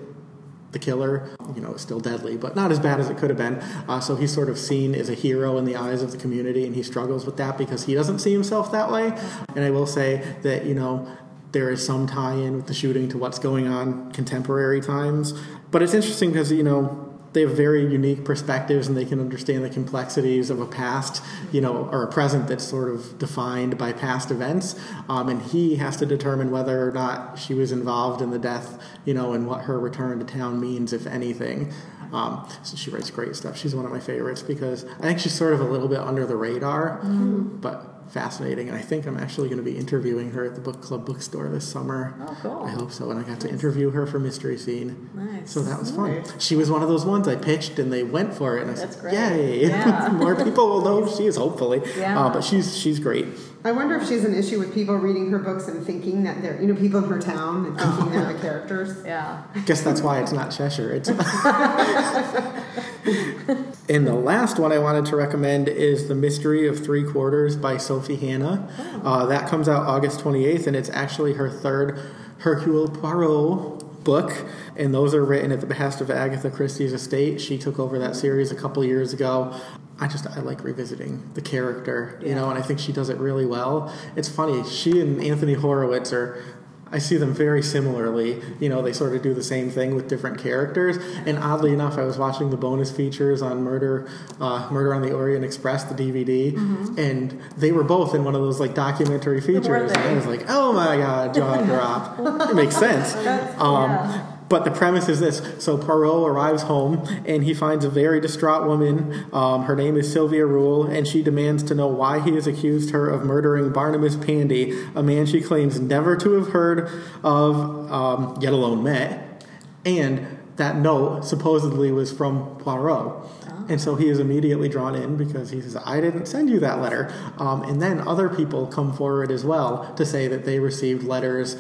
[0.72, 3.56] the killer, you know, still deadly, but not as bad as it could have been.
[3.88, 6.64] Uh, so he's sort of seen as a hero in the eyes of the community,
[6.64, 9.12] and he struggles with that because he doesn't see himself that way.
[9.54, 11.06] And I will say that, you know,
[11.53, 15.32] there is some tie in with the shooting to what's going on contemporary times.
[15.70, 19.64] But it's interesting because, you know, they have very unique perspectives and they can understand
[19.64, 23.92] the complexities of a past, you know, or a present that's sort of defined by
[23.92, 24.78] past events.
[25.09, 28.82] Um, and he has to determine whether or not she was involved in the death,
[29.05, 31.72] you know, and what her return to town means, if anything.
[32.12, 33.57] Um, so she writes great stuff.
[33.57, 36.26] She's one of my favorites because I think she's sort of a little bit under
[36.26, 38.68] the radar, but fascinating.
[38.68, 41.48] And I think I'm actually going to be interviewing her at the book club bookstore
[41.48, 42.14] this summer.
[42.20, 42.62] Oh, cool.
[42.64, 43.10] I hope so.
[43.10, 45.10] And I got to interview her for Mystery Scene.
[45.14, 45.50] Nice.
[45.50, 46.22] So that was fun.
[46.38, 48.62] She was one of those ones I pitched and they went for it.
[48.62, 49.14] And I That's said, great.
[49.14, 49.62] Yay!
[49.72, 50.10] Yeah.
[50.12, 51.80] More people will know who she is, hopefully.
[51.96, 52.18] Yeah.
[52.20, 53.26] Uh, but she's she's great.
[53.64, 56.60] I wonder if she's an issue with people reading her books and thinking that they're,
[56.60, 59.00] you know, people in her town and thinking they're the characters.
[59.12, 59.42] Yeah.
[59.66, 60.90] Guess that's why it's not Cheshire.
[60.92, 61.08] It's
[63.88, 67.76] and the last one I wanted to recommend is The Mystery of Three Quarters by
[67.76, 68.68] Sophie Hannah.
[69.04, 71.98] Uh, that comes out August 28th, and it's actually her third
[72.38, 74.32] Hercule Poirot book.
[74.76, 77.40] And those are written at the behest of Agatha Christie's estate.
[77.40, 79.54] She took over that series a couple years ago.
[80.03, 83.18] I just I like revisiting the character, you know, and I think she does it
[83.18, 83.94] really well.
[84.16, 84.68] It's funny.
[84.68, 86.42] She and Anthony Horowitz are
[86.90, 88.42] I see them very similarly.
[88.61, 90.98] You know, they sort of do the same thing with different characters.
[91.24, 95.12] And oddly enough, I was watching the bonus features on Murder, uh, Murder on the
[95.12, 96.55] Orient Express, the DVD,
[96.98, 99.90] and they were both in one of those like documentary features.
[99.92, 102.18] And I was like, oh my god, jaw drop.
[102.50, 103.14] it makes sense.
[103.59, 104.31] Um, yeah.
[104.53, 108.66] But the premise is this: so Poirot arrives home and he finds a very distraught
[108.66, 109.24] woman.
[109.32, 112.90] Um, her name is Sylvia Rule, and she demands to know why he has accused
[112.90, 116.90] her of murdering Barnabas Pandy, a man she claims never to have heard
[117.24, 119.42] of, um, yet alone met.
[119.86, 123.24] And that note supposedly was from Poirot.
[123.70, 126.78] And so he is immediately drawn in because he says, I didn't send you that
[126.78, 127.11] letter.
[127.38, 131.57] Um, and then other people come forward as well to say that they received letters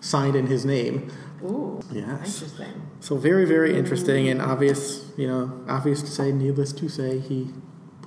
[0.00, 1.10] signed in his name.
[1.44, 2.42] Ooh, Yes.
[2.42, 2.82] interesting.
[3.00, 5.10] So very, very interesting and obvious.
[5.16, 7.50] You know, obvious to say, needless to say, he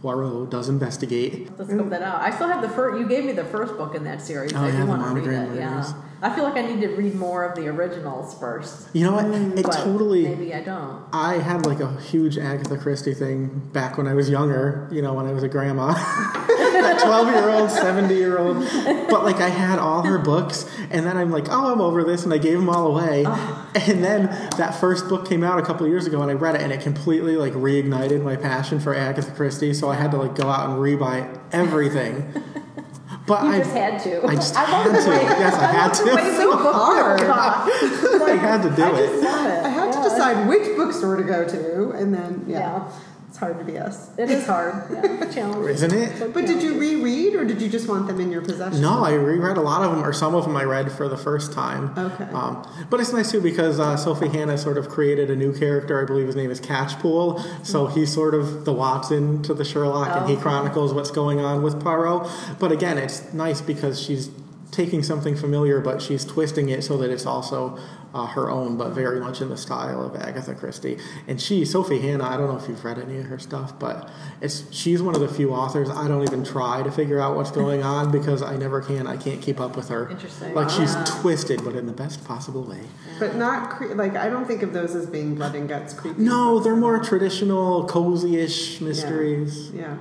[0.01, 1.49] Poirot does investigate.
[1.57, 2.21] Let's scope that out.
[2.21, 2.99] I still have the first.
[2.99, 4.53] You gave me the first book in that series.
[4.53, 5.55] Oh, I yeah, do want to read it.
[5.57, 8.88] Yeah, I feel like I need to read more of the originals first.
[8.93, 9.25] You know what?
[9.25, 10.23] It but totally.
[10.23, 11.03] Maybe I don't.
[11.11, 15.13] I had like a huge Agatha Christie thing back when I was younger, you know,
[15.13, 15.93] when I was a grandma.
[16.82, 18.57] that 12 year old, 70 year old.
[19.09, 22.23] But like I had all her books, and then I'm like, oh, I'm over this,
[22.23, 23.25] and I gave them all away.
[23.75, 24.25] And then
[24.57, 26.82] that first book came out a couple years ago, and I read it, and it
[26.82, 29.73] completely like reignited my passion for Agatha Christie.
[29.73, 32.32] So I had to like go out and rebuy everything.
[33.27, 34.25] But You I, just had to.
[34.25, 35.09] I just I had love to.
[35.11, 36.38] way- Yes, I had love the way to.
[36.38, 37.19] the book hard.
[37.19, 38.21] comes.
[38.23, 39.23] I had to do I it.
[39.23, 39.65] love it.
[39.65, 42.91] I had to decide which bookstore to go to, and then yeah, Yeah.
[43.39, 44.09] It's hard to be us.
[44.17, 44.83] It is hard.
[44.91, 45.69] Yeah, challenging.
[45.69, 46.33] Isn't it?
[46.33, 48.81] But did you reread, or did you just want them in your possession?
[48.81, 51.15] No, I reread a lot of them, or some of them I read for the
[51.15, 51.93] first time.
[51.97, 52.25] Okay.
[52.25, 56.01] Um, but it's nice too because uh, Sophie Hannah sort of created a new character.
[56.01, 57.65] I believe his name is Catchpool.
[57.65, 60.39] So he's sort of the Watson to the Sherlock, and he Oh.
[60.39, 62.29] chronicles what's going on with Poirot.
[62.59, 64.29] But again, it's nice because she's
[64.71, 67.79] taking something familiar, but she's twisting it so that it's also
[68.14, 70.97] uh, her own, but very much in the style of Agatha Christie.
[71.28, 74.10] And she, Sophie Hannah, I don't know if you've read any of her stuff, but
[74.41, 77.51] it's she's one of the few authors I don't even try to figure out what's
[77.51, 79.05] going on because I never can.
[79.07, 80.10] I can't keep up with her.
[80.10, 80.53] Interesting.
[80.53, 81.20] Like she's Ah.
[81.22, 82.82] twisted, but in the best possible way.
[83.20, 86.22] But not cre- like I don't think of those as being blood and guts creepy.
[86.22, 89.70] No, they're more traditional, cozy-ish mysteries.
[89.72, 89.97] Yeah.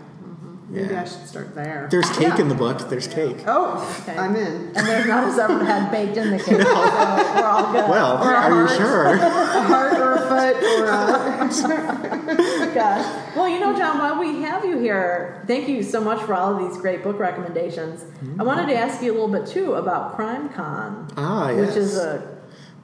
[0.71, 1.01] Maybe Yeah.
[1.01, 1.89] I should start there.
[1.91, 2.41] There's cake Yeah.
[2.41, 2.91] in the book.
[2.91, 3.43] There's cake.
[3.47, 4.19] Oh, Okay.
[4.19, 4.73] I'm in.
[4.77, 6.61] And there's not a severed head baked in the cake.
[6.61, 7.89] So we're all good.
[7.89, 8.71] Well, Or a are you heart.
[8.77, 9.15] sure?
[9.17, 11.49] A heart or a foot or a.
[12.75, 13.37] Gosh.
[13.37, 16.55] Well, you know, John, while we have you here, thank you so much for all
[16.55, 18.05] of these great book recommendations.
[18.39, 21.97] I wanted to ask you a little bit too about Crime Con, Ah, which is
[21.97, 22.23] a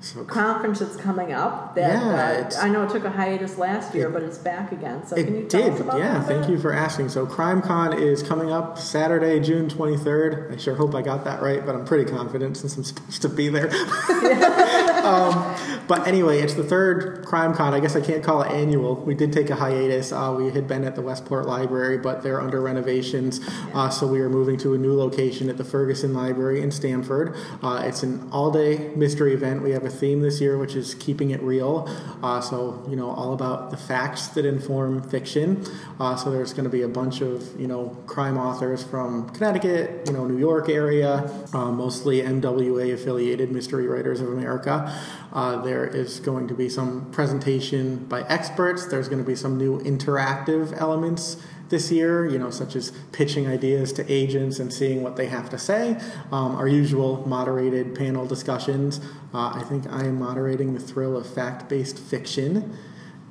[0.05, 1.75] So conference that's coming up.
[1.77, 5.07] That Yeah, uh, I know it took a hiatus last year, but it's back again.
[5.07, 6.23] So It can you tell did, us about yeah.
[6.23, 7.09] Thank you for asking.
[7.09, 10.53] So, CrimeCon is coming up Saturday, June 23rd.
[10.53, 13.31] I sure hope I got that right, but I'm pretty confident since I'm supposed to
[13.31, 13.71] be there.
[15.05, 15.57] um,
[15.89, 17.73] but anyway, it's the third CrimeCon.
[17.73, 18.97] I guess I can't call it annual.
[18.97, 20.13] We did take a hiatus.
[20.13, 23.41] Uh, we had been at the Westport Library, but they're under renovations,
[23.73, 27.35] uh, so we are moving to a new location at the Ferguson Library in Stamford.
[27.63, 29.63] Uh, it's an all-day mystery event.
[29.63, 31.89] We have a theme this year, which is keeping it real.
[32.23, 35.65] Uh, so you know, all about the facts that inform fiction.
[35.99, 40.03] Uh, so there's going to be a bunch of you know crime authors from Connecticut,
[40.07, 44.93] you know, New York area, uh, mostly MWA affiliated Mystery Writers of America.
[45.33, 48.87] Uh, there is going to be some presentation by experts.
[48.87, 51.37] There's going to be some new interactive elements
[51.75, 55.51] this year, you know, such as pitching ideas to agents and seeing what they have
[55.51, 55.99] to say.
[56.31, 59.01] Um, our usual moderated panel discussions.
[59.35, 62.79] Uh, I think I am moderating the thrill of fact based fiction.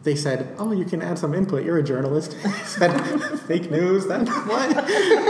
[0.04, 1.64] They said, "Oh, you can add some input.
[1.64, 2.36] You're a journalist."
[2.66, 2.92] Said,
[3.48, 4.08] "Fake news?
[4.08, 4.78] Then what?"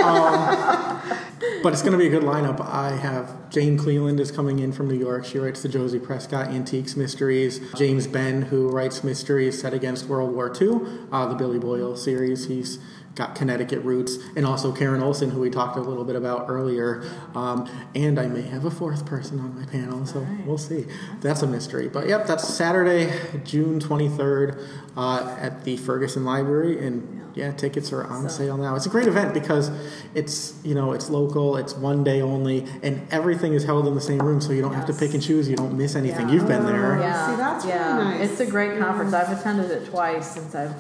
[0.03, 1.19] Um,
[1.61, 2.59] but it's going to be a good lineup.
[2.59, 5.25] I have Jane Cleland is coming in from New York.
[5.25, 7.61] She writes the Josie Prescott Antiques Mysteries.
[7.75, 10.79] James Benn, who writes mysteries set against World War II,
[11.11, 12.47] uh, the Billy Boyle series.
[12.47, 12.79] He's
[13.15, 17.03] got Connecticut roots, and also Karen Olson, who we talked a little bit about earlier.
[17.35, 20.85] Um, and I may have a fourth person on my panel, so we'll see.
[21.21, 21.87] That's a mystery.
[21.89, 24.59] But yep, that's Saturday, June 23rd
[24.97, 28.75] uh, at the Ferguson Library, and yeah, tickets are on So- sale now.
[28.75, 29.71] It's a great event because
[30.13, 34.01] it's you know it's local, it's one day only, and everything is held in the
[34.01, 35.47] same room, so you don't have to pick and choose.
[35.49, 36.29] You don't miss anything.
[36.29, 36.33] Yeah.
[36.35, 36.99] You've been there.
[36.99, 37.97] Yeah, See, that's really yeah.
[37.97, 38.29] nice.
[38.31, 39.13] It's a great conference.
[39.13, 40.73] I've attended it twice since I've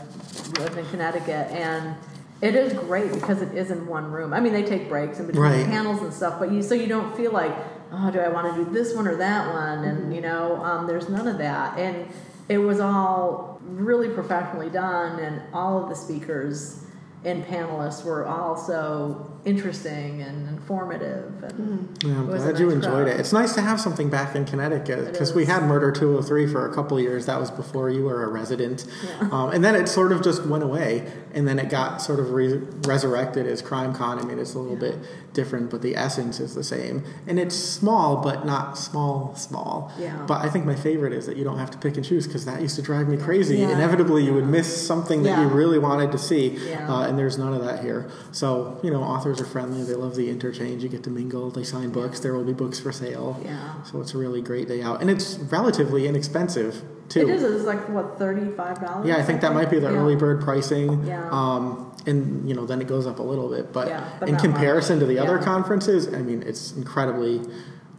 [0.59, 1.95] lived in Connecticut, and
[2.43, 4.33] it is great because it is in one room.
[4.33, 5.65] I mean, they take breaks in between Right.
[5.65, 7.55] panels and stuff, but you so you don't feel like,
[7.93, 9.85] oh, do I want to do this one or that one?
[9.85, 12.05] And you know, um, there's none of that, and
[12.49, 16.83] it was all really professionally done, and all of the speakers
[17.23, 22.69] and panelists were also interesting and informative and Yeah, I'm It was a glad you
[22.69, 23.07] enjoyed crowd.
[23.07, 23.19] it.
[23.19, 26.73] It's nice to have something back in Connecticut because we had Murder 203 for a
[26.73, 27.25] couple of years.
[27.25, 28.85] That was before you were a resident.
[29.03, 29.29] Yeah.
[29.31, 31.11] Um, and then it sort of just went away.
[31.33, 34.19] And then it got sort of re- resurrected as Crime Con.
[34.19, 34.97] I mean, it's a little bit
[35.33, 37.03] different, but the essence is the same.
[37.25, 39.91] And it's small, but not small, small.
[39.99, 40.23] Yeah.
[40.27, 42.45] But I think my favorite is that you don't have to pick and choose because
[42.45, 43.57] that used to drive me crazy.
[43.57, 43.69] Yeah.
[43.71, 46.49] Inevitably, you would miss something that you really wanted to see.
[46.69, 46.87] Yeah.
[46.87, 48.09] Uh, and there's none of that here.
[48.31, 49.83] So, you know, authors are friendly.
[49.83, 50.83] They love the interchange.
[50.83, 51.49] You get to mingle.
[51.51, 52.19] They sign books.
[52.19, 53.39] There will be books for sale.
[53.43, 53.81] yeah.
[53.83, 55.01] So it's a really great day out.
[55.01, 57.21] And it's relatively inexpensive, too.
[57.21, 57.43] It is.
[57.43, 59.07] It's like what thirty five dollars.
[59.07, 59.97] Yeah, I think that might be the Yeah.
[59.97, 61.05] early bird pricing.
[61.05, 61.27] Yeah.
[61.31, 63.71] Um, and, you know, then it goes up a little bit.
[63.71, 67.41] But, Yeah, but in comparison to the other conferences, I mean, it's incredibly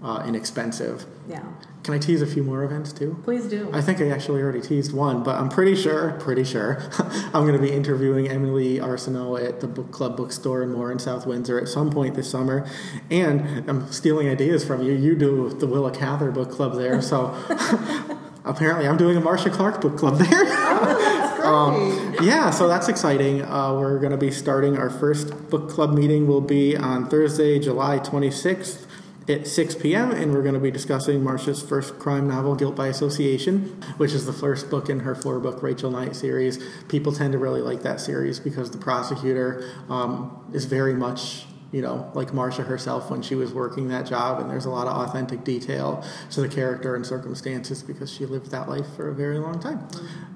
[0.05, 1.07] uh, inexpensive.
[1.29, 1.43] Yeah.
[1.83, 3.19] Can I tease a few more events too?
[3.25, 3.71] Please do.
[3.73, 7.55] I think I actually already teased one, but I'm pretty sure, pretty sure, I'm going
[7.55, 11.59] to be interviewing Emily Arsenault at the Book Club bookstore in More in South Windsor
[11.59, 12.67] at some point this summer.
[13.11, 14.93] And I'm stealing ideas from you.
[14.93, 17.35] You do the Willa Cather book club there, so
[18.45, 20.45] apparently I'm doing a Marcia Clark book club there.
[21.45, 22.15] Oh.
[22.15, 23.43] Um, yeah, so that's exciting.
[23.43, 26.27] Uh, we're going to be starting our first book club meeting.
[26.27, 28.84] Will be on Thursday, July 26th
[29.29, 30.11] at 6 p.m.
[30.11, 34.27] and we're going to be discussing Marcia's first crime novel, Guilt by Association, which is
[34.27, 36.63] the first book in her four-book Rachel Knight series.
[36.89, 41.83] People tend to really like that series because the prosecutor um, is very much you
[41.83, 45.09] know, like Marcia herself when she was working that job, and there's a lot of
[45.09, 49.39] authentic detail to the character and circumstances because she lived that life for a very
[49.41, 49.89] long time.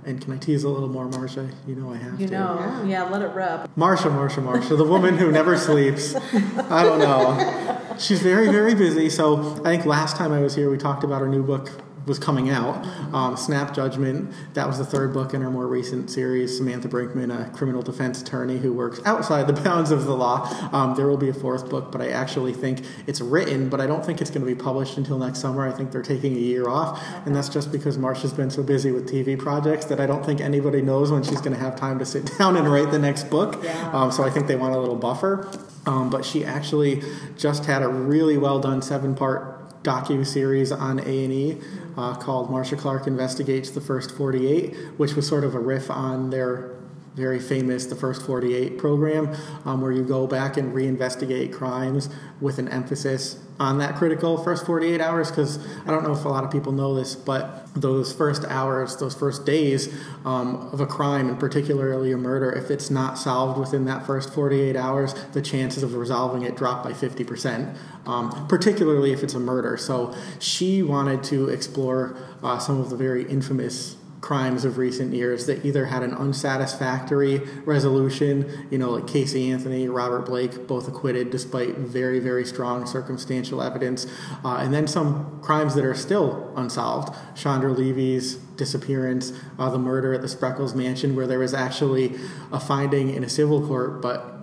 [0.04, 1.48] And can I tease a little more, Marcia?
[1.64, 2.32] You know I have you to.
[2.32, 2.84] You know, Yeah.
[2.86, 3.02] yeah.
[3.04, 3.70] let it rip.
[3.76, 6.16] Marcia, Marcia, Marcia, the woman who never sleeps.
[6.16, 7.84] I don't know.
[7.98, 9.10] She's very, very busy.
[9.10, 11.70] So I think last time I was here, we talked about her new book
[12.08, 12.84] was coming out,
[13.14, 14.32] um, Snap Judgment.
[14.54, 16.56] That was the third book in our more recent series.
[16.56, 20.48] Samantha Brinkman, a criminal defense attorney who works outside the bounds of the law.
[20.72, 23.86] Um, there will be a fourth book, but I actually think it's written, but I
[23.86, 25.68] don't think it's going to be published until next summer.
[25.68, 28.90] I think they're taking a year off, and that's just because Marcia's been so busy
[28.90, 31.98] with TV projects that I don't think anybody knows when she's going to have time
[31.98, 33.62] to sit down and write the next book.
[33.62, 33.90] Yeah.
[33.92, 35.48] Um, so I think they want a little buffer.
[35.86, 37.02] Um, but she actually
[37.38, 39.57] just had a really well done seven part
[39.88, 41.58] docu series on A and E
[41.96, 46.30] uh, called Marcia Clark Investigates the First 48, which was sort of a riff on
[46.30, 46.77] their
[47.18, 52.08] very famous The First 48 program, um, where you go back and reinvestigate crimes
[52.40, 55.30] with an emphasis on that critical first 48 hours.
[55.30, 58.96] Because I don't know if a lot of people know this, but those first hours,
[58.96, 59.92] those first days
[60.24, 64.32] um, of a crime, and particularly a murder, if it's not solved within that first
[64.32, 69.40] 48 hours, the chances of resolving it drop by 50%, um, particularly if it's a
[69.40, 69.76] murder.
[69.76, 75.46] So she wanted to explore uh, some of the very infamous crimes of recent years
[75.46, 81.30] that either had an unsatisfactory resolution, you know, like Casey Anthony, Robert Blake, both acquitted
[81.30, 84.06] despite very, very strong circumstantial evidence,
[84.44, 87.14] uh, and then some crimes that are still unsolved.
[87.36, 92.16] Chandra Levy's disappearance, uh, the murder at the Spreckels mansion, where there was actually
[92.52, 94.34] a finding in a civil court, but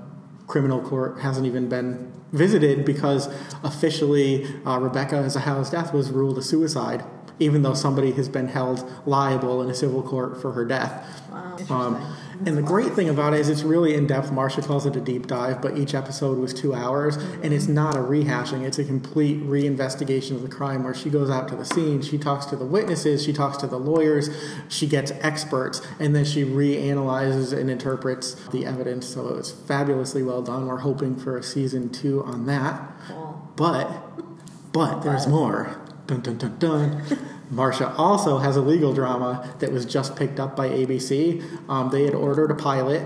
[0.47, 3.27] criminal court hasn't even been visited because
[3.63, 7.03] officially uh, Rebecca Zahau's death was ruled a suicide,
[7.39, 11.21] even though somebody has been held liable in a civil court for her death.
[11.31, 11.57] Wow.
[11.69, 12.15] Um,
[12.45, 14.31] and the great thing about it is it's really in depth.
[14.31, 17.95] Marcia calls it a deep dive, but each episode was two hours, and it's not
[17.95, 18.63] a rehashing.
[18.63, 22.17] It's a complete reinvestigation of the crime where she goes out to the scene, she
[22.17, 24.29] talks to the witnesses, she talks to the lawyers,
[24.67, 29.07] she gets experts, and then she reanalyzes and interprets the evidence.
[29.07, 30.67] So it was fabulously well done.
[30.67, 32.81] We're hoping for a season two on that.
[33.55, 33.89] But,
[34.73, 35.84] but there's more.
[36.07, 37.03] Dun dun dun dun.
[37.49, 41.43] Marcia also has a legal drama that was just picked up by ABC.
[41.69, 43.03] Um, they had ordered a pilot,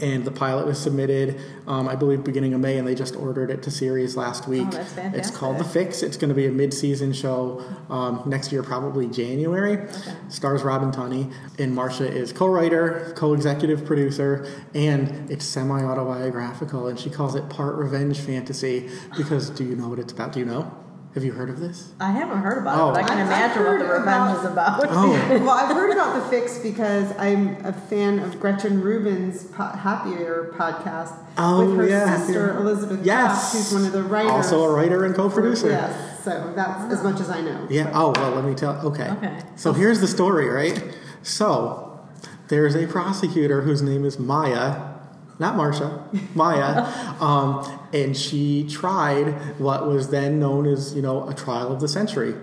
[0.00, 3.50] and the pilot was submitted, um, I believe, beginning of May, and they just ordered
[3.50, 4.66] it to series last week.
[4.66, 5.64] Oh, that's It's called The.
[5.64, 6.02] Fix.
[6.02, 9.88] It's going to be a mid-season show um, next year, probably January.
[10.28, 16.86] Stars Robin Tunney, and Marcia is co-writer, co-executive producer, and it's semi-autobiographical.
[16.88, 20.32] And she calls it part revenge fantasy because do you know what it's about?
[20.32, 20.72] Do you know?
[21.18, 21.90] Have you heard of this?
[21.98, 22.90] I haven't heard about Oh.
[22.90, 24.84] it, but I can I've- I've imagine what the heard revenge is about.
[24.88, 25.10] Oh,
[25.44, 30.54] well, I've heard about the fix because I'm a fan of Gretchen Rubin's po- Happier
[30.56, 32.60] podcast Oh, with her yeah, sister Happier.
[32.62, 33.30] Elizabeth Yes.
[33.50, 34.30] Craft, who's one of the writers.
[34.30, 35.70] also a writer and co-producer.
[35.70, 37.66] Yes, so that's as much as I know.
[37.68, 37.90] Yeah.
[37.92, 38.76] Oh well, let me tell.
[38.86, 39.10] Okay.
[39.10, 39.40] Okay.
[39.56, 40.80] So here's the story, right?
[41.24, 41.98] So
[42.46, 44.97] there's a prosecutor whose name is Maya,
[45.38, 46.84] not Marcia, Maya,
[47.20, 51.88] um, and she tried what was then known as you know a trial of the
[51.88, 52.34] century,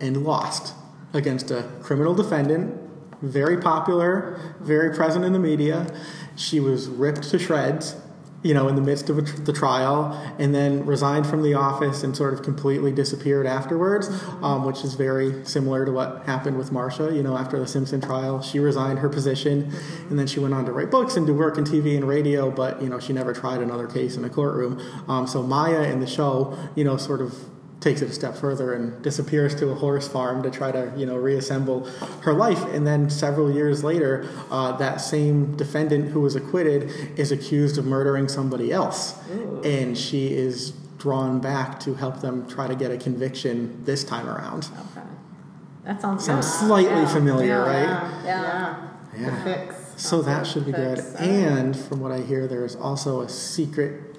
[0.00, 0.74] and lost
[1.12, 2.74] against a criminal defendant,
[3.22, 5.86] very popular, very present in the media.
[6.36, 7.96] She was ripped to shreds
[8.44, 12.04] you know, in the midst of tr- the trial, and then resigned from the office
[12.04, 14.08] and sort of completely disappeared afterwards,
[14.42, 17.10] um, which is very similar to what happened with Marcia.
[17.12, 19.72] You know, after the Simpson trial, she resigned her position,
[20.10, 22.50] and then she went on to write books and do work in TV and radio,
[22.50, 24.80] but you know, she never tried another case in a courtroom.
[25.08, 27.34] Um, so Maya in the show, you know, sort of
[27.84, 31.04] takes it a step further and disappears to a horse farm to try to you
[31.04, 31.84] know reassemble
[32.22, 37.30] her life and then several years later uh, that same defendant who was acquitted is
[37.30, 39.14] accused of murdering somebody else
[39.64, 44.26] and she is drawn back to help them try to get a conviction this time
[44.26, 44.64] around
[44.96, 45.06] Okay.
[45.84, 46.66] That sounds sounds good.
[46.66, 47.06] slightly Yeah.
[47.08, 47.88] familiar Yeah, right
[48.24, 48.74] yeah, Yeah.
[49.12, 49.44] The Yeah.
[49.44, 49.74] fix.
[49.96, 51.14] so that should be good Fix.
[51.20, 54.13] and from what i hear there's also a secret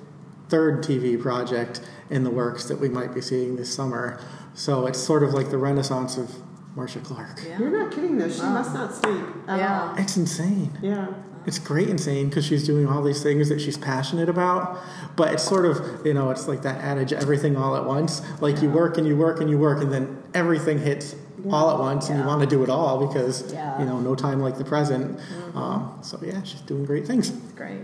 [0.49, 4.19] third tv project in the works that we might be seeing this summer
[4.53, 6.31] So it's sort of like the renaissance of
[6.75, 7.39] Marcia Clark.
[7.45, 7.59] Yeah.
[7.59, 8.29] You're not kidding though.
[8.29, 9.81] She must not sleep at Yeah.
[9.91, 9.95] all.
[9.97, 10.71] It's insane.
[10.81, 11.07] Yeah.
[11.45, 14.77] It's great insane because she's doing all these things that she's passionate about.
[15.15, 18.21] But it's sort of, you know, it's like that adage everything all at once.
[18.41, 21.15] Like you work and you work and you work, and then everything hits
[21.51, 23.77] all at once, and you want to do it all because, Yeah.
[23.79, 25.19] you know, no time like the present.
[25.53, 27.29] Um, so, yeah, she's doing great things.
[27.55, 27.81] Great.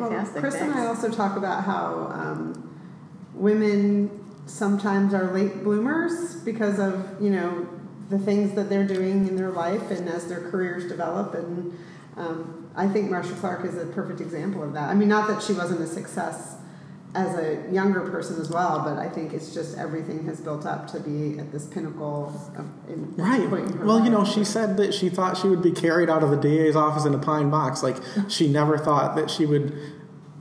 [0.00, 0.40] Well, Fantastic.
[0.40, 2.78] Chris and I also talk about how um,
[3.34, 4.10] women
[4.46, 7.68] sometimes are late bloomers because of you know
[8.10, 11.78] the things that they're doing in their life and as their careers develop and
[12.16, 14.88] um, I think Marcia Clark is a perfect example of that.
[14.88, 16.56] I mean, not that she wasn't a success
[17.14, 20.90] as a younger person as well, but I think it's just everything has built up
[20.92, 23.48] to be at this pinnacle of in, Right.
[23.50, 26.08] point in her Well, you know, she said that she thought she would be carried
[26.08, 27.82] out of the DA's office in a pine box.
[27.82, 27.96] Like,
[28.28, 29.74] she never thought that she would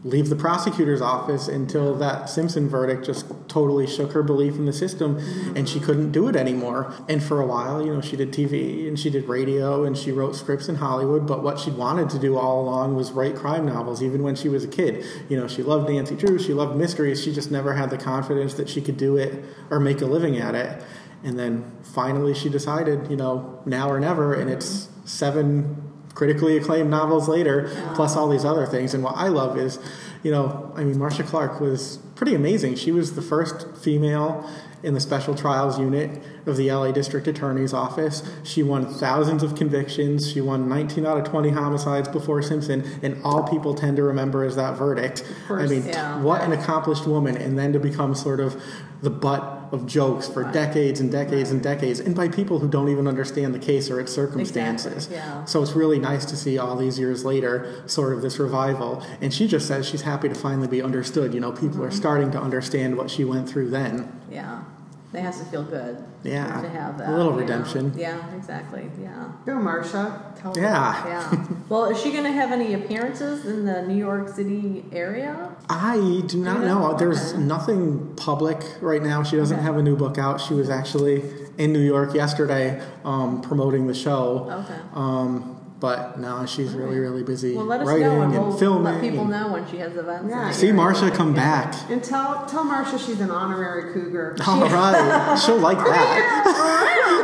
[0.03, 4.73] leave the prosecutor's office until that Simpson verdict just totally shook her belief in the
[4.73, 5.17] system
[5.55, 6.93] and she couldn't do it anymore.
[7.07, 10.11] And for a while, you know, she did TV and she did radio and she
[10.11, 13.65] wrote scripts in Hollywood, but what she wanted to do all along was write crime
[13.65, 15.05] novels, even when she was a kid.
[15.29, 18.55] You know, she loved Nancy Drew, she loved mysteries, she just never had the confidence
[18.55, 20.83] that she could do it or make a living at it.
[21.23, 25.80] And then finally she decided, you know, now or never, and it's seven
[26.13, 28.93] critically acclaimed novels later, plus all these other things.
[28.93, 29.79] And what I love is,
[30.23, 32.75] you know, I mean, Marcia Clark was pretty amazing.
[32.75, 34.47] She was the first female
[34.83, 38.23] in the special trials unit of the LA District Attorney's Office.
[38.43, 40.31] She won thousands of convictions.
[40.31, 44.43] She won 19 out of 20 homicides before Simpson, and all people tend to remember
[44.43, 45.23] is that verdict.
[45.49, 46.21] I mean, yeah.
[46.21, 48.61] what an accomplished woman, and then to become sort of
[49.01, 52.89] the butt of jokes for decades and decades and decades, and by people who don't
[52.89, 55.07] even understand the case or its circumstances.
[55.07, 55.45] Exactly, yeah.
[55.45, 59.03] So it's really nice to see all these years later sort of this revival.
[59.21, 61.33] And she just says she's happy to finally be understood.
[61.33, 61.83] You know, people Mm-hmm.
[61.83, 64.11] are starting to understand what she went through then.
[64.29, 64.63] Yeah.
[65.13, 65.97] It has to feel good.
[66.23, 66.61] Yeah.
[66.61, 67.09] To have that.
[67.09, 67.41] A little you know.
[67.43, 67.93] redemption.
[67.97, 68.89] Yeah, exactly.
[69.01, 69.31] Yeah.
[69.45, 70.33] Go, Marcia.
[70.37, 70.61] Totally.
[70.61, 71.05] Yeah.
[71.07, 71.45] Yeah.
[71.67, 75.53] well, is she going to have any appearances in the New York City area?
[75.69, 76.91] I do not You know?
[76.91, 76.97] know.
[76.97, 77.41] There's Okay.
[77.41, 79.21] nothing public right now.
[79.23, 79.65] She doesn't Okay.
[79.65, 80.39] have a new book out.
[80.39, 81.23] She was actually
[81.57, 84.47] in New York yesterday um, promoting the show.
[84.65, 84.79] Okay.
[84.93, 88.57] Um, but now she's really, really busy Well, let us writing know and and we'll
[88.57, 88.93] filming.
[88.93, 90.27] let people know when she has events.
[90.29, 90.51] Yeah.
[90.51, 90.75] See area.
[90.77, 91.75] Marcia come back.
[91.89, 94.37] And tell tell Marcia she's an honorary cougar.
[94.47, 97.17] All right, she'll like that.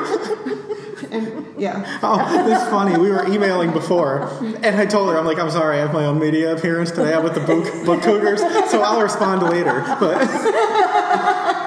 [1.10, 2.00] And yeah.
[2.04, 2.18] Oh,
[2.52, 2.98] it's funny.
[3.00, 6.06] We were emailing before, and I told her, I'm like, I'm sorry, I have my
[6.06, 9.84] own media appearance today I'm with the book, book Cougars, so I'll respond later.
[10.00, 11.67] But That's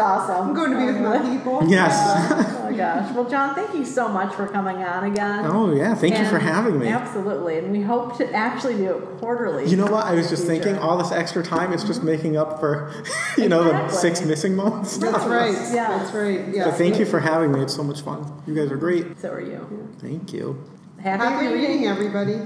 [0.00, 0.48] awesome.
[0.48, 1.62] I'm going to be with my people.
[1.68, 1.94] yes.
[1.96, 3.14] Oh, oh my gosh.
[3.14, 5.44] Well, John, thank you so much for coming on again.
[5.46, 6.88] Oh yeah, thank you for having me.
[6.88, 7.58] Absolutely.
[7.58, 9.68] And we hope to actually do it quarterly.
[9.68, 10.06] You know what?
[10.06, 10.62] I was just Future.
[10.64, 12.92] thinking, all this extra time is just making up for,
[13.38, 14.96] you know, the six missing months.
[14.98, 15.52] That's right.
[15.72, 15.98] Yeah.
[15.98, 16.48] That's right.
[16.48, 16.64] Yeah.
[16.66, 17.60] But thank you for having me.
[17.60, 18.42] It's so much fun.
[18.46, 19.18] You guys are great.
[19.20, 19.88] So are you.
[19.98, 20.62] Thank you.
[21.00, 21.60] Happy, Happy reading.
[21.62, 22.38] reading, everybody.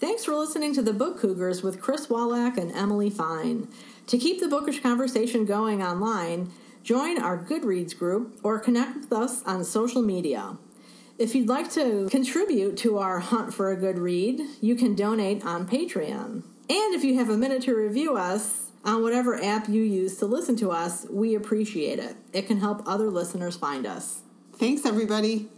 [0.00, 3.68] Thanks for listening to the Book Cougars with Chris Wolak and Emily Fine.
[4.08, 6.50] To keep the bookish conversation going online,
[6.84, 10.58] join our Goodreads group or connect with us on social media.
[11.18, 15.44] If you'd like to contribute to our hunt for a good read, you can donate
[15.44, 16.42] on Patreon.
[16.68, 20.26] And if you have a minute to review us on whatever app you use to
[20.26, 22.16] listen to us, we appreciate it.
[22.32, 24.20] It can help other listeners find us.
[24.56, 25.48] Thanks, everybody.